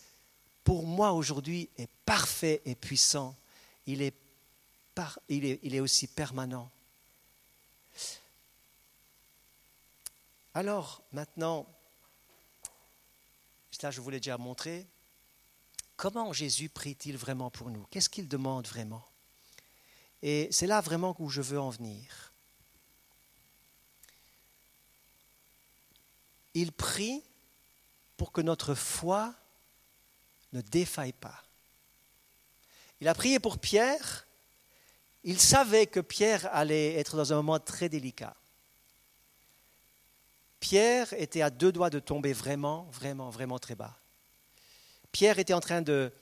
[0.64, 3.36] pour moi aujourd'hui est parfait et puissant.
[3.86, 4.14] Il est,
[5.28, 6.70] il est, aussi permanent.
[10.54, 11.66] Alors, maintenant,
[13.82, 14.86] là je voulais déjà montrer,
[15.96, 17.86] comment Jésus prie-t-il vraiment pour nous?
[17.90, 19.04] Qu'est-ce qu'il demande vraiment?
[20.22, 22.32] Et c'est là vraiment où je veux en venir.
[26.54, 27.22] Il prie
[28.16, 29.34] pour que notre foi
[30.52, 31.42] ne défaille pas.
[33.00, 34.26] Il a prié pour Pierre.
[35.22, 38.34] Il savait que Pierre allait être dans un moment très délicat.
[40.60, 43.98] Pierre était à deux doigts de tomber vraiment, vraiment, vraiment très bas.
[45.12, 46.12] Pierre était en train de,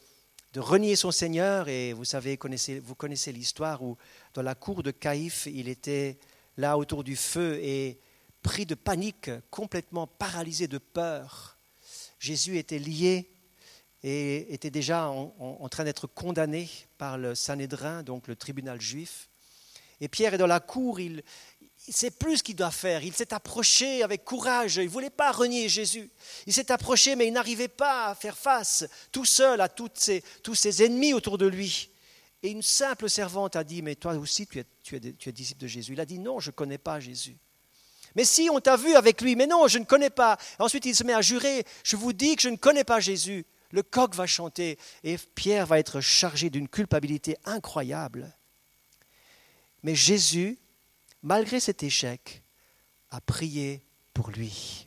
[0.56, 3.96] renier son Seigneur et vous savez, connaissez, vous connaissez l'histoire où
[4.34, 6.18] dans la cour de Caïphe, il était
[6.56, 7.98] là autour du feu et
[8.42, 11.56] pris de panique, complètement paralysé de peur.
[12.20, 13.30] Jésus était lié
[14.02, 16.68] et était déjà en, en train d'être condamné
[16.98, 19.28] par le Sanhédrin, donc le tribunal juif.
[20.00, 21.22] Et Pierre est dans la cour, il
[21.92, 23.02] sait plus ce qu'il doit faire.
[23.02, 24.76] Il s'est approché avec courage.
[24.76, 26.10] Il ne voulait pas renier Jésus.
[26.46, 29.90] Il s'est approché, mais il n'arrivait pas à faire face tout seul à tous
[30.54, 31.90] ses ennemis autour de lui.
[32.42, 35.66] Et une simple servante a dit, mais toi aussi, tu es, tu es disciple de
[35.66, 35.92] Jésus.
[35.92, 37.36] Il a dit, non, je ne connais pas Jésus.
[38.14, 40.38] Mais si, on t'a vu avec lui, mais non, je ne connais pas.
[40.58, 43.44] Ensuite, il se met à jurer, je vous dis que je ne connais pas Jésus.
[43.70, 48.32] Le coq va chanter et Pierre va être chargé d'une culpabilité incroyable.
[49.82, 50.58] Mais Jésus
[51.24, 52.42] malgré cet échec,
[53.10, 53.82] a prié
[54.12, 54.86] pour lui.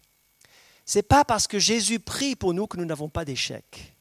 [0.86, 3.94] Ce n'est pas parce que Jésus prie pour nous que nous n'avons pas d'échec.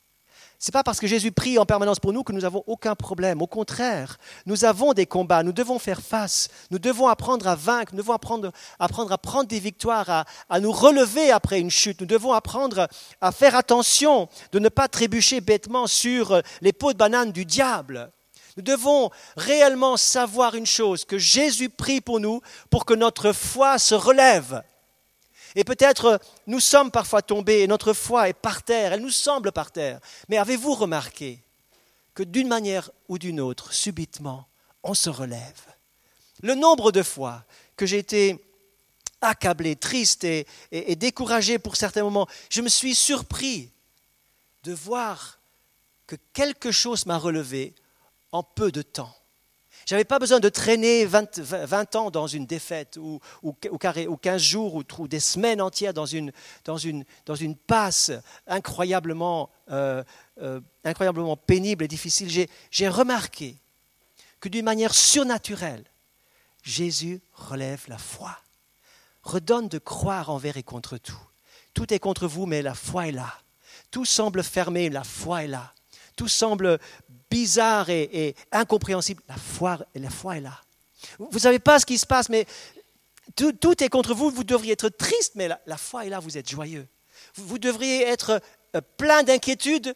[0.59, 2.95] Ce n'est pas parce que Jésus prie en permanence pour nous que nous n'avons aucun
[2.95, 3.43] problème.
[3.43, 7.93] Au contraire, nous avons des combats, nous devons faire face, nous devons apprendre à vaincre,
[7.93, 12.01] nous devons apprendre, à prendre des victoires, à, à, nous relever après une chute.
[12.01, 12.89] Nous devons apprendre
[13.21, 18.11] à faire attention de ne pas trébucher bêtement sur les pots de banane du diable.
[18.57, 22.41] Nous devons réellement savoir une chose, que Jésus prie pour nous
[22.71, 24.63] pour que notre foi se relève.
[25.55, 29.53] Et peut-être nous sommes parfois tombés et notre foi est par terre, elle nous semble
[29.53, 30.01] par terre.
[30.29, 31.43] Mais avez-vous remarqué
[32.15, 34.47] que d'une manière ou d'une autre, subitement,
[34.83, 35.63] on se relève?
[36.43, 37.45] Le nombre de fois
[37.77, 38.43] que j'ai été
[39.21, 43.71] accablé, triste et, et découragé pour certains moments, je me suis surpris
[44.65, 45.41] de voir
[46.07, 47.75] que quelque chose m'a relevé
[48.37, 49.15] en peu de temps.
[49.87, 54.43] Je n'avais pas besoin de traîner 20, ans dans une défaite ou, ou, ou, 15
[54.43, 56.33] jours ou, des semaines entières dans une,
[56.65, 58.11] dans une, dans une passe
[58.49, 60.03] incroyablement, euh,
[60.43, 62.49] euh, incroyablement pénible et difficile.
[62.71, 63.57] J'ai remarqué
[64.41, 65.85] que d'une manière surnaturelle,
[66.65, 68.37] Jésus relève la foi,
[69.23, 71.21] redonne de croire envers et contre tout.
[71.75, 73.33] Tout est contre vous, mais la foi est là.
[73.93, 75.73] Tout semble fermé, la foi est là.
[76.17, 76.81] Tout semble
[77.31, 80.61] bizarre et, incompréhensible, la foi, la foi est là.
[81.19, 82.47] Vous ne savez pas ce qui se passe, mais
[83.35, 84.31] tout, est contre vous.
[84.31, 86.87] Vous devriez être triste, mais la, foi est là, vous êtes joyeux.
[87.35, 88.41] Vous, devriez être
[88.75, 89.95] euh, plein d'inquiétude,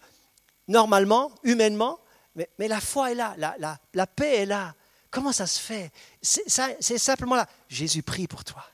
[0.69, 1.99] normalement, humainement,
[2.35, 4.75] mais, la foi est là, la, la, paix est là.
[5.11, 5.90] Comment ça se fait?
[6.23, 7.49] C'est simplement là.
[7.69, 8.64] Jésus prie pour toi.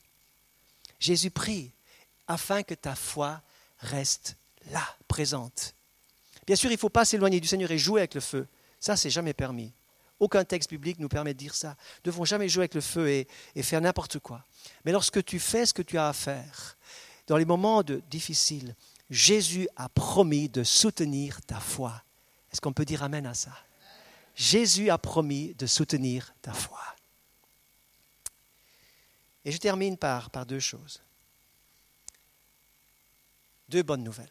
[1.00, 1.72] Jésus prie
[2.28, 3.40] afin que ta foi
[3.78, 4.36] reste
[4.70, 5.74] là, présente.
[6.46, 8.46] Bien sûr, il ne faut pas s'éloigner du Seigneur et jouer avec le feu.
[8.78, 9.72] Ça, c'est jamais permis.
[10.18, 11.70] Aucun texte biblique nous permet de dire ça.
[11.70, 14.44] Nous ne devons jamais jouer avec le feu et, faire n'importe quoi.
[14.84, 16.76] Mais lorsque tu fais ce que tu as à faire,
[17.26, 18.74] dans les moments difficiles,
[19.10, 22.02] Jésus a promis de soutenir ta foi.
[22.52, 23.52] Est-ce qu'on peut dire Amen à ça?
[24.36, 26.80] Jésus a promis de soutenir ta foi.
[29.44, 31.00] Et je termine par, par deux choses.
[33.68, 34.30] Deux bonnes nouvelles.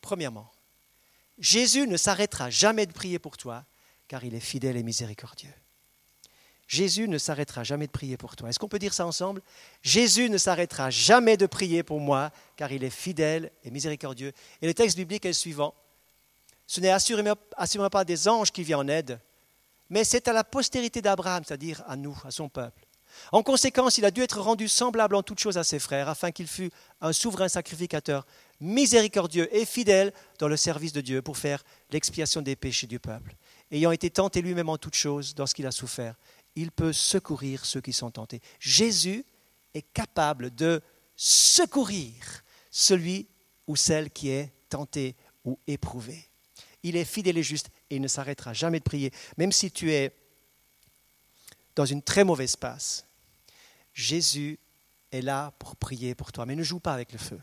[0.00, 0.51] Premièrement,
[1.38, 3.64] Jésus ne s'arrêtera jamais de prier pour toi,
[4.08, 5.52] car il est fidèle et miséricordieux.
[6.68, 8.48] Jésus ne s'arrêtera jamais de prier pour toi.
[8.48, 9.42] Est-ce qu'on peut dire ça ensemble?
[9.82, 14.32] Jésus ne s'arrêtera jamais de prier pour moi, car il est fidèle et miséricordieux.
[14.62, 15.74] Et le texte biblique est le suivant.
[16.66, 17.36] Ce n'est assurément,
[17.90, 19.20] pas des anges qui viennent en aide,
[19.90, 22.86] mais c'est à la postérité d'Abraham, c'est-à-dire à nous, à son peuple.
[23.30, 26.30] En conséquence, il a dû être rendu semblable en toutes choses à ses frères, afin
[26.30, 26.70] qu'il fût
[27.02, 28.26] un souverain sacrificateur
[28.62, 33.34] miséricordieux et fidèle dans le service de Dieu pour faire l'expiation des péchés du peuple.
[33.70, 36.14] Ayant été tenté lui-même en toutes choses dans ce qu'il a souffert,
[36.54, 38.40] il peut secourir ceux qui sont tentés.
[38.60, 39.24] Jésus
[39.74, 40.80] est capable de
[41.16, 43.26] secourir celui
[43.66, 46.28] ou celle qui est tenté ou éprouvé.
[46.82, 49.92] Il est fidèle et juste et il ne s'arrêtera jamais de prier, même si tu
[49.92, 50.14] es
[51.74, 53.06] dans une très mauvaise passe.
[53.92, 54.58] Jésus
[55.10, 57.40] est là pour prier pour toi, mais ne joue pas avec le feu.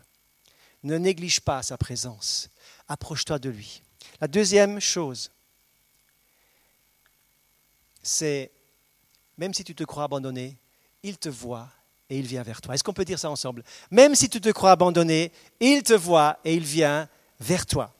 [0.82, 2.48] Ne néglige pas sa présence.
[2.88, 3.82] Approche-toi de lui.
[4.20, 5.30] La deuxième chose,
[8.02, 8.50] c'est,
[9.36, 10.56] même si tu te crois abandonné,
[11.02, 11.68] il te voit
[12.08, 12.74] et il vient vers toi.
[12.74, 13.62] Est-ce qu'on peut dire ça ensemble?
[13.90, 17.94] Même si tu te crois abandonné, il te voit et il vient vers toi.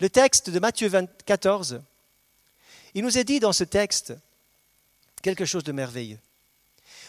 [0.00, 0.90] Le texte de Matthieu
[1.26, 1.82] 14,
[2.94, 4.14] il nous est dit dans ce texte
[5.22, 6.18] quelque chose de merveilleux,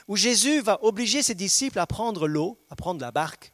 [0.08, 3.52] où Jésus va obliger ses disciples à prendre l'eau, à prendre la barque,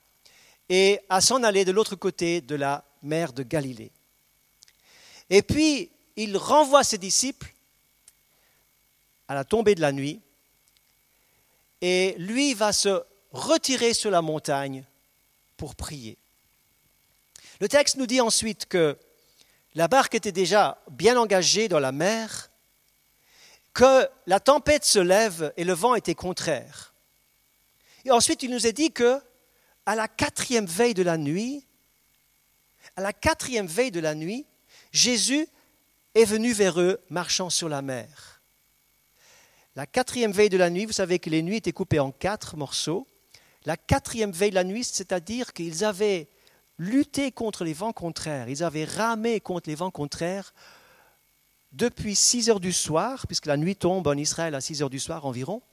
[0.69, 3.91] et à s'en aller de l'autre côté de la mer de Galilée.
[5.29, 7.53] Et puis, il renvoie ses disciples
[9.27, 10.21] à la tombée de la nuit,
[11.81, 14.83] et lui va se retirer sur la montagne
[15.55, 16.17] pour prier.
[17.59, 18.97] Le texte nous dit ensuite que
[19.75, 22.49] la barque était déjà bien engagée dans la mer,
[23.73, 26.93] que la tempête se lève et le vent était contraire.
[28.03, 29.21] Et ensuite, il nous est dit que
[29.89, 31.65] à la quatrième veille de la nuit,
[32.95, 34.45] à la quatrième veille de la nuit,
[34.91, 35.47] Jésus
[36.13, 38.39] est venu vers eux marchant sur la mer.
[39.75, 42.55] La quatrième veille de la nuit, vous savez que les nuits étaient coupées en quatre
[42.55, 43.07] morceaux.
[43.65, 46.27] La quatrième veille de la nuit, c'est-à-dire qu'ils avaient
[46.77, 50.53] lutté contre les vents contraires, ils avaient ramé contre les vents contraires
[51.71, 54.99] depuis 6 heures du soir, puisque la nuit tombe en Israël à 6 heures du
[54.99, 55.63] soir environ.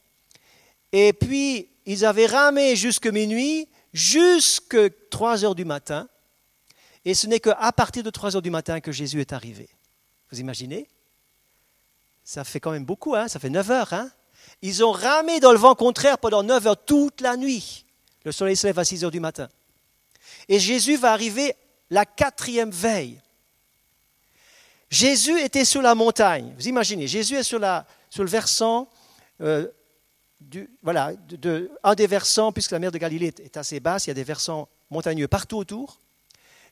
[0.92, 4.76] Et puis, ils avaient ramé jusque minuit, jusque
[5.09, 6.09] 3 heures du matin.
[7.04, 9.68] Et ce n'est qu'à partir de 3 heures du matin que Jésus est arrivé.
[10.30, 10.88] Vous imaginez?
[12.22, 13.92] Ça fait quand même beaucoup, hein ça fait 9 heures.
[13.94, 14.11] Hein
[14.61, 17.87] Ils ont ramé dans le vent contraire pendant 9 heures toute la nuit.
[18.24, 19.48] Le soleil se lève à 6 heures du matin.
[20.48, 21.54] Et Jésus va arriver
[21.88, 23.20] la quatrième veille.
[24.90, 26.54] Jésus était sur la montagne.
[26.59, 27.85] Vous imaginez, Jésus est sur, le
[28.26, 28.88] versant,
[29.40, 29.68] euh,
[30.83, 34.12] voilà, de, un des versants, puisque la mer de Galilée est assez basse, il y
[34.12, 36.01] a des versants montagneux partout autour.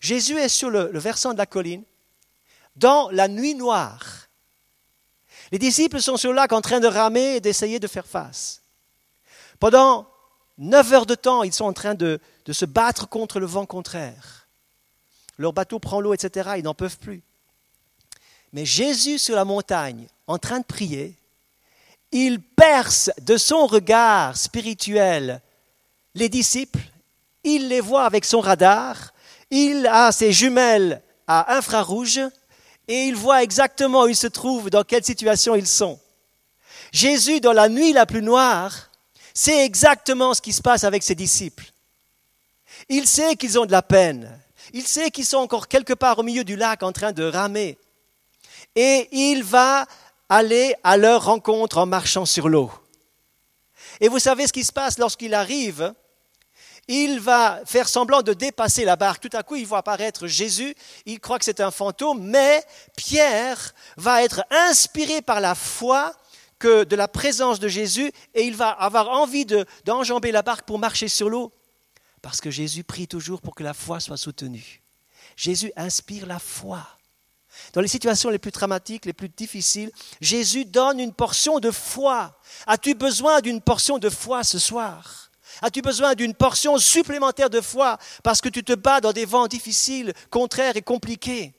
[0.00, 1.82] Jésus est sur le, versant de la colline,
[2.76, 4.28] dans la nuit noire.
[5.50, 8.62] Les disciples sont sur le lac en train de ramer et d'essayer de faire face.
[9.60, 10.08] Pendant
[10.58, 14.46] neuf heures de temps, ils sont en train de se battre contre le vent contraire.
[15.38, 16.50] Leur bateau prend l'eau, etc.
[16.58, 17.22] Ils n'en peuvent plus.
[18.52, 21.16] Mais Jésus sur la montagne, en train de prier,
[22.14, 25.42] il perce de son regard spirituel
[26.14, 26.78] les disciples,
[27.42, 29.12] il les voit avec son radar,
[29.50, 32.20] il a ses jumelles à infrarouge
[32.86, 35.98] et il voit exactement où ils se trouvent, dans quelle situation ils sont.
[36.92, 38.90] Jésus, dans la nuit la plus noire,
[39.34, 41.72] sait exactement ce qui se passe avec ses disciples.
[42.88, 44.40] Il sait qu'ils ont de la peine.
[44.72, 47.76] Il sait qu'ils sont encore quelque part au milieu du lac en train de ramer
[48.74, 49.86] et il va
[50.28, 52.70] aller à leur rencontre en marchant sur l'eau.
[54.00, 55.92] Et vous savez ce qui se passe lorsqu'il arrive?
[56.86, 59.22] Il va faire semblant de dépasser la barque.
[59.22, 60.74] Tout à coup, il voit apparaître Jésus.
[61.06, 62.62] Il croit que c'est un fantôme, mais
[62.96, 66.14] Pierre va être inspiré par la foi
[66.58, 69.46] que de la présence de Jésus et il va avoir envie
[69.84, 71.52] d'enjamber la barque pour marcher sur l'eau.
[72.22, 74.82] Parce que Jésus prie toujours pour que la foi soit soutenue.
[75.36, 76.86] Jésus inspire la foi.
[77.72, 79.90] Dans les situations les plus dramatiques, les plus difficiles,
[80.20, 82.38] Jésus donne une portion de foi.
[82.66, 85.30] As-tu besoin d'une portion de foi ce soir?
[85.62, 89.46] As-tu besoin d'une portion supplémentaire de foi parce que tu te bats dans des vents
[89.46, 91.54] difficiles, contraires et compliqués?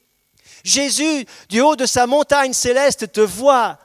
[0.63, 3.79] Jésus, du haut de sa montagne céleste, te voit.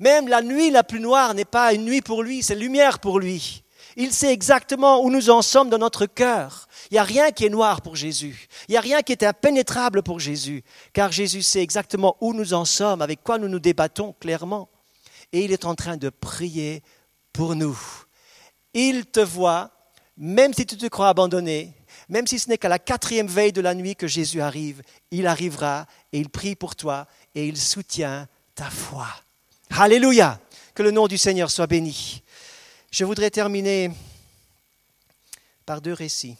[0.00, 3.18] Même la nuit la plus noire n'est pas une nuit pour lui, c'est lumière pour
[3.18, 3.62] lui.
[3.96, 6.68] Il sait exactement où nous en sommes dans notre cœur.
[6.90, 8.46] Il n'y a rien qui est noir pour Jésus.
[8.68, 12.52] Il n'y a rien qui est impénétrable pour Jésus, car Jésus sait exactement où nous
[12.52, 14.68] en sommes, avec quoi nous nous débattons clairement.
[15.32, 16.82] Et il est en train de prier
[17.32, 17.78] pour nous.
[18.74, 19.70] Il te voit,
[20.18, 21.72] même si tu te crois abandonné,
[22.10, 25.26] même si ce n'est qu'à la quatrième veille de la nuit que Jésus arrive, il
[25.26, 29.06] arrivera et il prie pour toi et il soutient ta foi.
[29.70, 30.38] Alléluia.
[30.74, 32.22] Que le nom du Seigneur soit béni.
[32.92, 33.90] Je voudrais terminer
[35.66, 36.36] par deux récits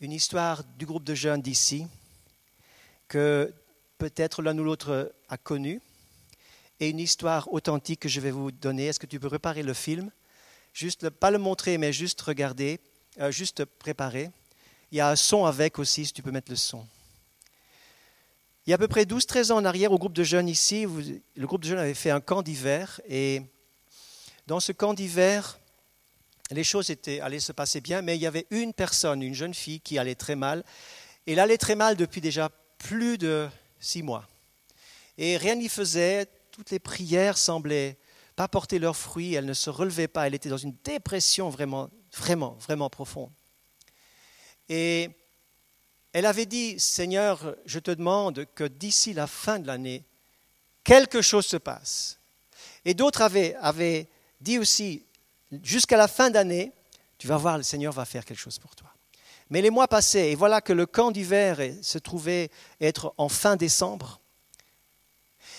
[0.00, 1.86] une histoire du groupe de jeunes d'ici
[3.08, 3.52] que
[3.98, 5.80] peut-être l'un ou l'autre a connu
[6.80, 8.86] et une histoire authentique que je vais vous donner.
[8.86, 10.10] Est-ce que tu peux préparer le film?
[10.72, 12.78] Juste, pas le montrer, mais juste regarder,
[13.18, 14.30] euh, juste préparer.
[14.92, 16.86] Il y a un son avec aussi, si tu peux mettre le son.
[18.66, 20.86] Il y a à peu près 12-13 ans en arrière, au groupe de jeunes ici,
[21.36, 23.00] le groupe de jeunes avait fait un camp d'hiver.
[23.08, 23.42] Et
[24.46, 25.58] dans ce camp d'hiver,
[26.50, 29.54] les choses étaient, allaient se passer bien, mais il y avait une personne, une jeune
[29.54, 30.64] fille qui allait très mal.
[31.26, 33.48] Elle allait très mal depuis déjà plus de
[33.80, 34.28] six mois.
[35.18, 37.96] Et rien n'y faisait, toutes les prières semblaient
[38.36, 41.90] pas porter leurs fruits, elle ne se relevait pas, elle était dans une dépression vraiment,
[42.12, 43.32] vraiment, vraiment profonde.
[44.68, 45.08] Et
[46.12, 50.04] elle avait dit, Seigneur, je te demande que d'ici la fin de l'année,
[50.84, 52.20] quelque chose se passe.
[52.84, 54.08] Et d'autres avaient
[54.40, 55.04] dit aussi,
[55.62, 56.72] jusqu'à la fin d'année,
[57.18, 58.88] tu vas voir, le Seigneur va faire quelque chose pour toi.
[59.50, 63.56] Mais les mois passaient, et voilà que le camp d'hiver se trouvait être en fin
[63.56, 64.20] décembre.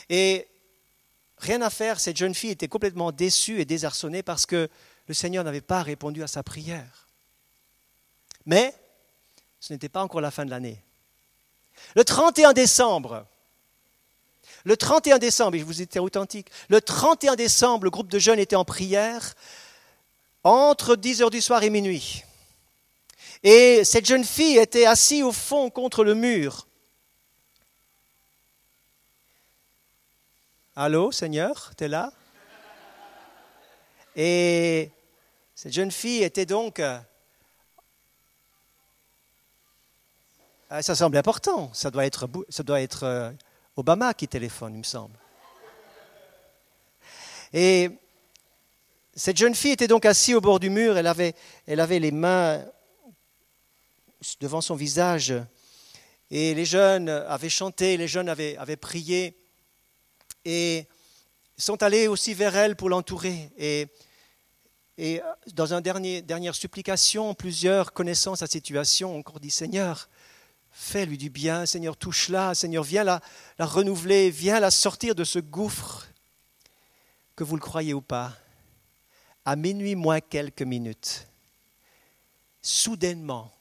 [0.10, 0.48] Et
[1.38, 4.70] rien à faire, cette jeune fille était complètement déçue et désarçonnée parce que
[5.08, 7.08] le Seigneur n'avait pas répondu à sa prière.
[8.46, 8.76] Mais
[9.60, 10.82] ce n'était pas encore la fin de l'année.
[11.96, 13.26] Le 31 décembre,
[14.68, 18.38] le 31 décembre, et je vous étais authentique, le 31 décembre, le groupe de jeunes
[18.38, 19.34] était en prière
[20.44, 22.26] entre 10 heures du soir et minuit.
[23.44, 26.68] Et cette jeune fille était assise au fond contre le mur.
[30.76, 32.12] Allô, Seigneur, tu es là?
[34.18, 34.92] Et
[35.56, 36.82] cette jeune fille était donc...
[36.82, 37.00] Euh,
[40.70, 41.72] ah, ça semble important.
[41.74, 43.32] Ça doit être, ça doit être euh,
[43.78, 45.18] Obama qui téléphone, il me semble.
[47.54, 47.92] Et
[49.16, 50.98] cette jeune fille était donc assise au bord du mur.
[50.98, 51.36] Elle avait,
[51.68, 52.66] elle avait les mains
[54.40, 55.34] devant son visage.
[56.32, 59.38] Et les jeunes avaient chanté, les jeunes avaient, avaient prié
[60.44, 60.88] et
[61.56, 63.52] sont allés aussi vers elle pour l'entourer.
[63.58, 63.88] Et,
[64.98, 65.22] et
[65.54, 70.10] dans une dernière supplication, plusieurs connaissant sa situation ont encore dit Seigneur,
[70.80, 73.20] fais-lui du bien, Seigneur, touche-la, Seigneur, viens la,
[73.58, 76.08] la renouveler, viens la sortir de ce gouffre,
[77.36, 78.38] que vous le croyez ou pas.
[79.44, 81.28] À minuit moins quelques minutes,
[82.62, 83.52] soudainement,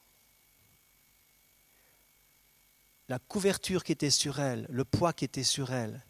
[3.08, 6.04] la couverture qui était sur elle, le poids qui était sur elle,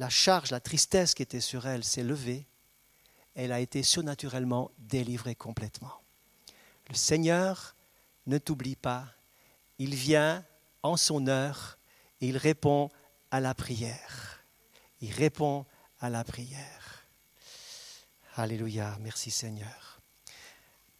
[0.00, 2.44] la charge, la tristesse qui était sur elle s'est levée.
[3.36, 6.00] Elle a été surnaturellement délivrée complètement.
[6.88, 7.76] Le Seigneur
[8.26, 9.06] ne t'oublie pas.
[9.78, 10.44] Il vient
[10.82, 11.78] en son heure
[12.20, 12.90] et il répond
[13.30, 14.44] à la prière.
[15.00, 15.64] Il répond
[16.00, 17.06] à la prière.
[18.36, 20.00] Alléluia, merci Seigneur.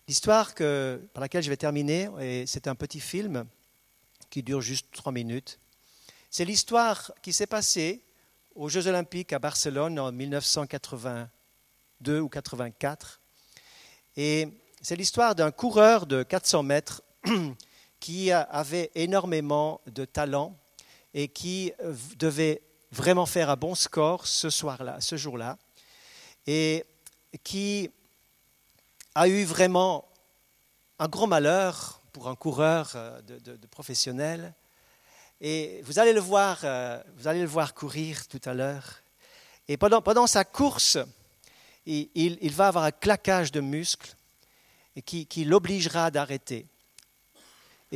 [0.06, 3.46] L'histoire par laquelle je vais terminer, c'est un petit film
[4.28, 5.58] qui dure juste trois minutes.
[6.30, 8.04] C'est l'histoire qui s'est passée
[8.54, 13.22] aux Jeux olympiques à Barcelone en 1982 ou 84.
[14.16, 14.48] Et
[14.82, 17.02] c'est l'histoire d'un coureur de 400 mètres
[18.04, 20.54] qui avait énormément de talent
[21.14, 22.60] et qui euh, devait
[22.92, 25.56] vraiment faire un bon score ce soir-là, ce jour-là,
[26.46, 26.84] et
[27.42, 27.90] qui
[29.14, 30.06] a eu vraiment
[30.98, 34.52] un gros malheur pour un coureur euh, de, professionnel
[35.40, 39.00] et vous allez le voir, euh, vous allez le voir courir tout à l'heure.
[39.66, 40.98] Et pendant, sa course,
[41.86, 44.14] il, va avoir un claquage de muscles
[45.06, 46.66] qui, qui l'obligera d'arrêter.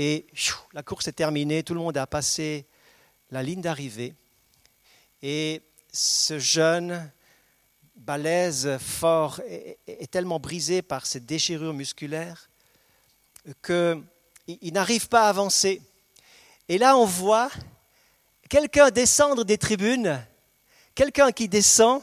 [0.01, 0.29] Et
[0.75, 2.67] la course est terminée, tout le monde a passé
[3.33, 4.15] la ligne d'arrivée.
[5.23, 5.61] Et
[5.93, 7.11] ce jeune,
[7.97, 12.49] balèze, fort, est, tellement brisé par cette déchirure musculaire
[13.61, 15.83] qu'il n'arrive pas à avancer.
[16.69, 17.51] Et là, on voit
[18.49, 20.25] quelqu'un descendre des tribunes,
[20.95, 22.03] quelqu'un qui descend,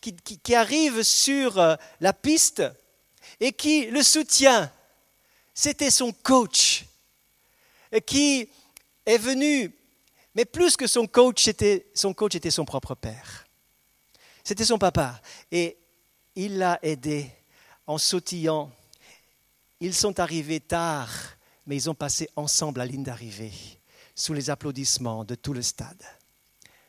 [0.00, 2.62] qui, arrive sur euh, la piste
[3.38, 4.72] et qui le soutient.
[5.52, 6.86] C'était son coach
[8.00, 8.48] qui
[9.06, 9.72] est venu,
[10.34, 11.48] mais plus que son coach,
[11.94, 13.46] son coach était son propre père.
[14.42, 15.20] C'était son papa.
[15.50, 15.78] Et
[16.34, 17.30] il l'a aidé
[17.86, 18.70] en sautillant.
[19.80, 21.10] Ils sont arrivés tard,
[21.66, 23.52] mais ils ont passé ensemble la ligne d'arrivée
[24.14, 26.02] sous les applaudissements de tout le stade.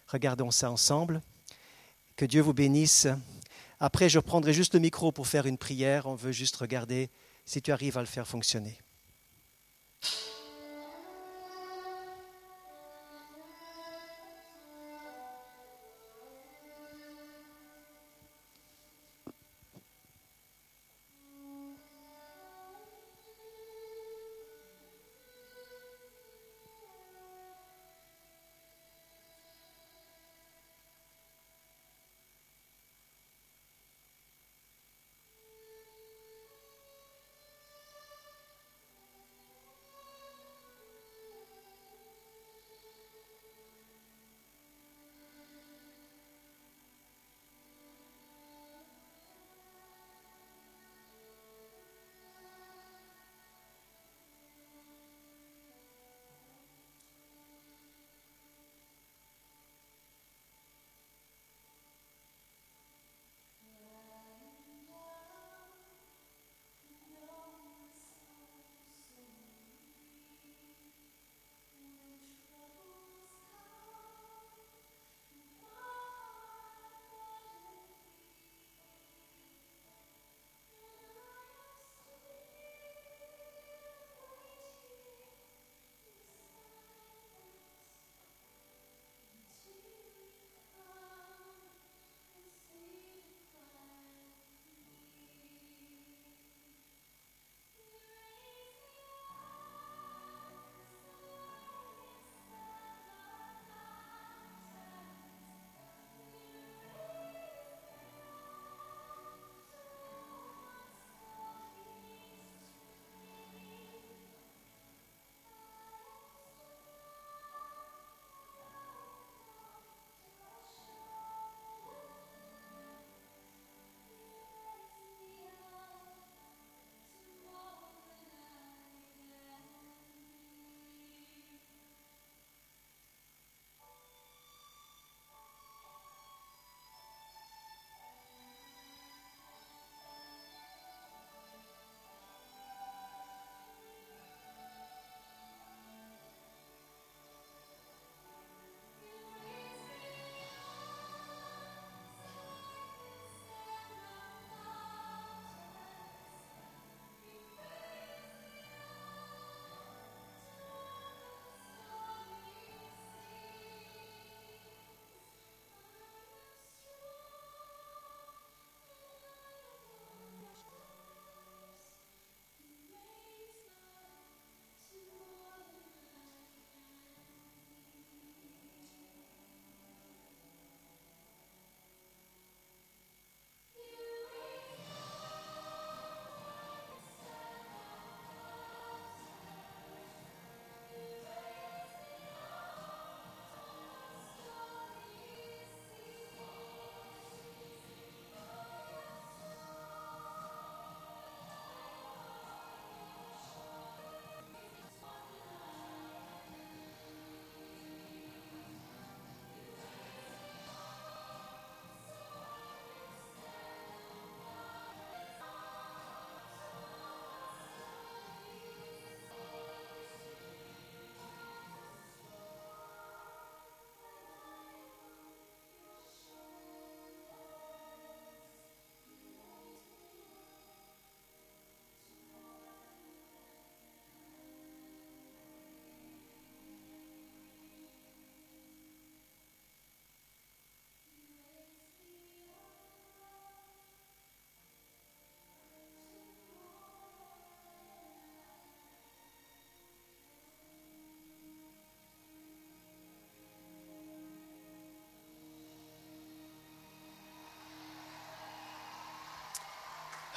[0.07, 1.21] Regardons ça ensemble.
[2.15, 3.07] Que Dieu vous bénisse.
[3.79, 6.05] Après, je prendrai juste le micro pour faire une prière.
[6.05, 7.09] On veut juste regarder
[7.45, 8.77] si tu arrives à le faire fonctionner.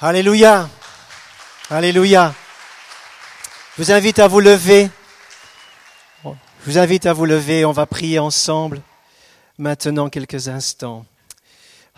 [0.01, 0.69] Alléluia.
[1.69, 2.33] Alléluia.
[3.75, 4.89] Je vous invite à vous lever.
[6.23, 6.29] Je
[6.65, 7.65] vous invite à vous lever.
[7.65, 8.81] On va prier ensemble
[9.57, 11.05] maintenant quelques instants.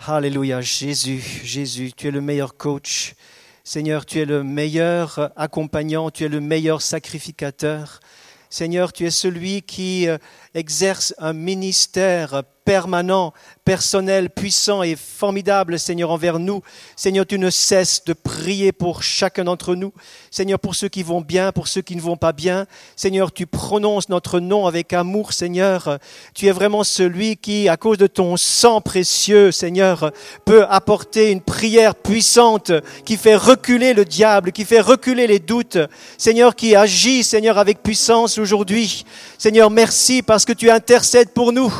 [0.04, 0.60] Alléluia.
[0.60, 3.14] Jésus, Jésus, tu es le meilleur coach.
[3.62, 8.00] Seigneur, tu es le meilleur accompagnant, tu es le meilleur sacrificateur.
[8.50, 10.18] Seigneur, tu es celui qui euh,
[10.54, 13.32] exerce un ministère permanent,
[13.64, 16.62] personnel, puissant et formidable, Seigneur, envers nous.
[16.96, 19.92] Seigneur, tu ne cesses de prier pour chacun d'entre nous.
[20.30, 22.66] Seigneur, pour ceux qui vont bien, pour ceux qui ne vont pas bien.
[22.96, 25.98] Seigneur, tu prononces notre nom avec amour, Seigneur.
[26.34, 30.10] Tu es vraiment celui qui, à cause de ton sang précieux, Seigneur,
[30.44, 32.72] peut apporter une prière puissante
[33.04, 35.78] qui fait reculer le diable, qui fait reculer les doutes.
[36.18, 39.04] Seigneur, qui agit, Seigneur, avec puissance aujourd'hui.
[39.38, 41.72] Seigneur, merci parce que tu intercèdes pour nous.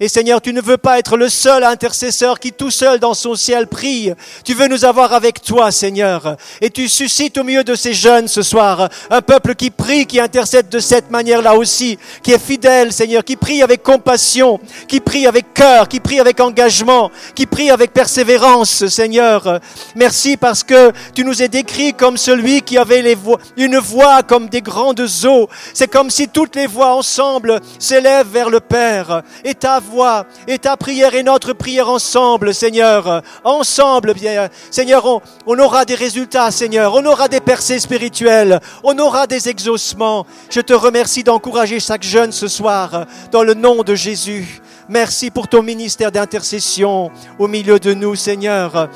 [0.00, 3.34] Et Seigneur, tu ne veux pas être le seul intercesseur qui tout seul dans son
[3.34, 4.12] ciel prie.
[4.44, 6.36] Tu veux nous avoir avec toi, Seigneur.
[6.60, 10.18] Et tu suscites au milieu de ces jeunes ce soir un peuple qui prie, qui
[10.18, 15.26] intercède de cette manière-là aussi, qui est fidèle, Seigneur, qui prie avec compassion, qui prie
[15.26, 19.60] avec cœur, qui prie avec engagement, qui prie avec persévérance, Seigneur.
[19.94, 23.16] Merci parce que tu nous es décrit comme celui qui avait
[23.56, 25.48] une voix comme des grandes eaux.
[25.72, 29.22] C'est comme si toutes les voix ensemble s'élèvent vers le Père.
[29.44, 33.22] Et ta voix et ta prière et notre prière ensemble, Seigneur.
[33.44, 36.94] Ensemble, bien, Seigneur, on, on aura des résultats, Seigneur.
[36.94, 38.60] On aura des percées spirituelles.
[38.82, 40.26] On aura des exaucements.
[40.50, 44.60] Je te remercie d'encourager chaque jeune ce soir dans le nom de Jésus.
[44.88, 48.90] Merci pour ton ministère d'intercession au milieu de nous, Seigneur.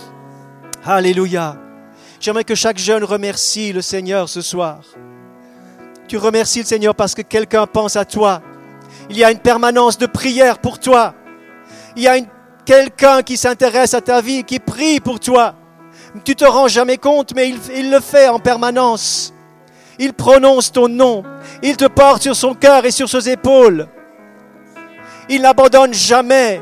[0.85, 1.57] Alléluia.
[2.21, 4.81] J'aimerais que chaque jeune remercie le Seigneur ce soir.
[6.09, 8.43] Tu remercies le Seigneur parce que quelqu'un pense à toi.
[9.11, 11.15] Il y a une permanence de prière pour toi.
[11.97, 12.17] Il y a
[12.65, 15.55] quelqu'un qui s'intéresse à ta vie, qui prie pour toi.
[16.25, 19.33] Tu te rends jamais compte, mais il, il le fait en permanence.
[19.99, 21.25] Il prononce ton nom.
[21.63, 23.89] Il te porte sur son cœur et sur ses épaules.
[25.29, 26.61] Il n'abandonne jamais.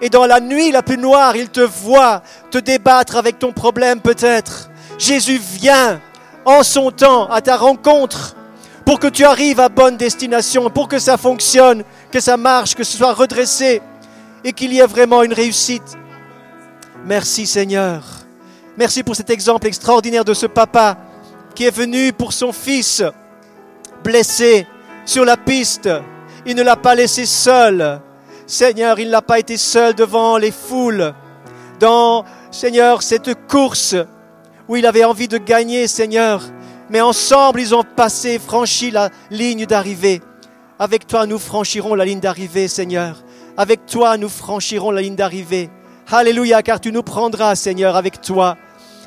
[0.00, 4.00] Et dans la nuit la plus noire, il te voit te débattre avec ton problème
[4.00, 4.70] peut-être.
[4.98, 6.00] Jésus vient
[6.44, 8.36] en son temps à ta rencontre
[8.88, 12.84] pour que tu arrives à bonne destination, pour que ça fonctionne, que ça marche, que
[12.84, 13.82] ce soit redressé
[14.42, 15.98] et qu'il y ait vraiment une réussite.
[17.04, 18.02] Merci Seigneur.
[18.78, 20.96] Merci pour cet exemple extraordinaire de ce papa
[21.54, 23.02] qui est venu pour son fils
[24.02, 24.66] blessé
[25.04, 25.90] sur la piste.
[26.46, 28.00] Il ne l'a pas laissé seul.
[28.46, 31.12] Seigneur, il n'a pas été seul devant les foules.
[31.78, 33.96] Dans, Seigneur, cette course
[34.66, 36.40] où il avait envie de gagner, Seigneur.
[36.90, 40.22] Mais ensemble, ils ont passé, franchi la ligne d'arrivée.
[40.78, 43.22] Avec toi, nous franchirons la ligne d'arrivée, Seigneur.
[43.56, 45.70] Avec toi, nous franchirons la ligne d'arrivée.
[46.10, 48.56] Alléluia, car tu nous prendras, Seigneur, avec toi.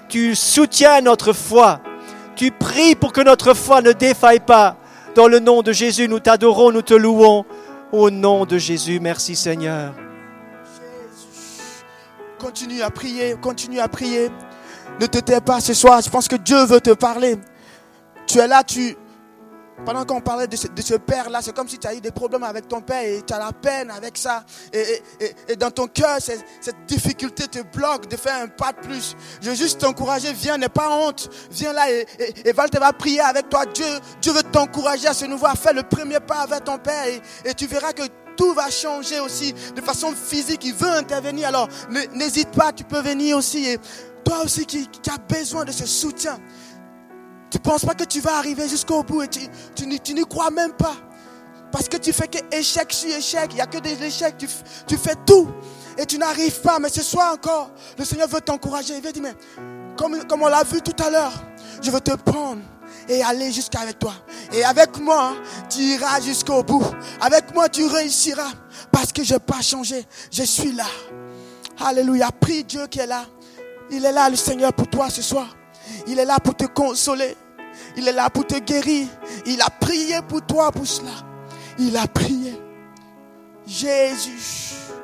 [0.09, 1.81] Tu soutiens notre foi.
[2.35, 4.77] Tu pries pour que notre foi ne défaille pas.
[5.15, 7.45] Dans le nom de Jésus, nous t'adorons, nous te louons.
[7.91, 9.93] Au nom de Jésus, merci Seigneur.
[12.37, 14.29] Continue à prier, continue à prier.
[14.99, 16.01] Ne te tais pas ce soir.
[16.01, 17.37] Je pense que Dieu veut te parler.
[18.27, 18.95] Tu es là, tu.
[19.85, 22.67] Pendant qu'on parlait de ce, père-là, c'est comme si tu as eu des problèmes avec
[22.67, 24.43] ton père et tu as la peine avec ça.
[24.71, 29.15] Et, dans ton cœur, cette difficulté te bloque de faire un pas de plus.
[29.41, 31.29] Je veux juste t'encourager, viens, n'aie pas honte.
[31.51, 32.05] Viens là et,
[32.45, 33.65] et, Val te va prier avec toi.
[33.65, 33.85] Dieu,
[34.21, 37.05] Dieu veut t'encourager à se nouveau, à faire le premier pas avec ton père.
[37.43, 38.03] Et, tu verras que
[38.37, 40.63] tout va changer aussi de façon physique.
[40.63, 41.47] Il veut intervenir.
[41.47, 41.67] Alors
[42.13, 43.65] n'hésite pas, tu peux venir aussi.
[43.65, 43.79] Et
[44.23, 46.39] toi aussi qui, qui as besoin de ce soutien.
[47.51, 49.41] Tu ne penses pas que tu vas arriver jusqu'au bout et tu,
[49.75, 50.95] tu, n'y crois même pas.
[51.69, 53.47] Parce que tu fais que échec sur échec.
[53.51, 54.37] Il n'y a que des échecs.
[54.37, 54.47] Tu,
[54.87, 55.49] tu fais tout
[55.97, 56.79] et tu n'arrives pas.
[56.79, 58.95] Mais ce soir encore, le Seigneur veut t'encourager.
[58.95, 59.35] Il veut dire, mais
[59.97, 61.33] comme, comme on l'a vu tout à l'heure,
[61.81, 62.61] je veux te prendre
[63.09, 64.13] et aller jusqu'avec toi.
[64.53, 65.33] Et avec moi,
[65.69, 66.85] tu iras jusqu'au bout.
[67.19, 68.51] Avec moi, tu réussiras.
[68.93, 70.05] Parce que je n'ai pas changé.
[70.31, 70.87] Je suis là.
[71.85, 72.29] Alléluia.
[72.31, 73.25] Prie Dieu qui est là.
[73.89, 75.53] Il est là, le Seigneur, pour toi ce soir.
[76.07, 77.35] Il est là pour te consoler.
[77.97, 79.07] Il est là pour te guérir.
[79.45, 81.11] Il a prié pour toi pour cela.
[81.79, 82.59] Il a prié.
[83.65, 84.80] Jésus.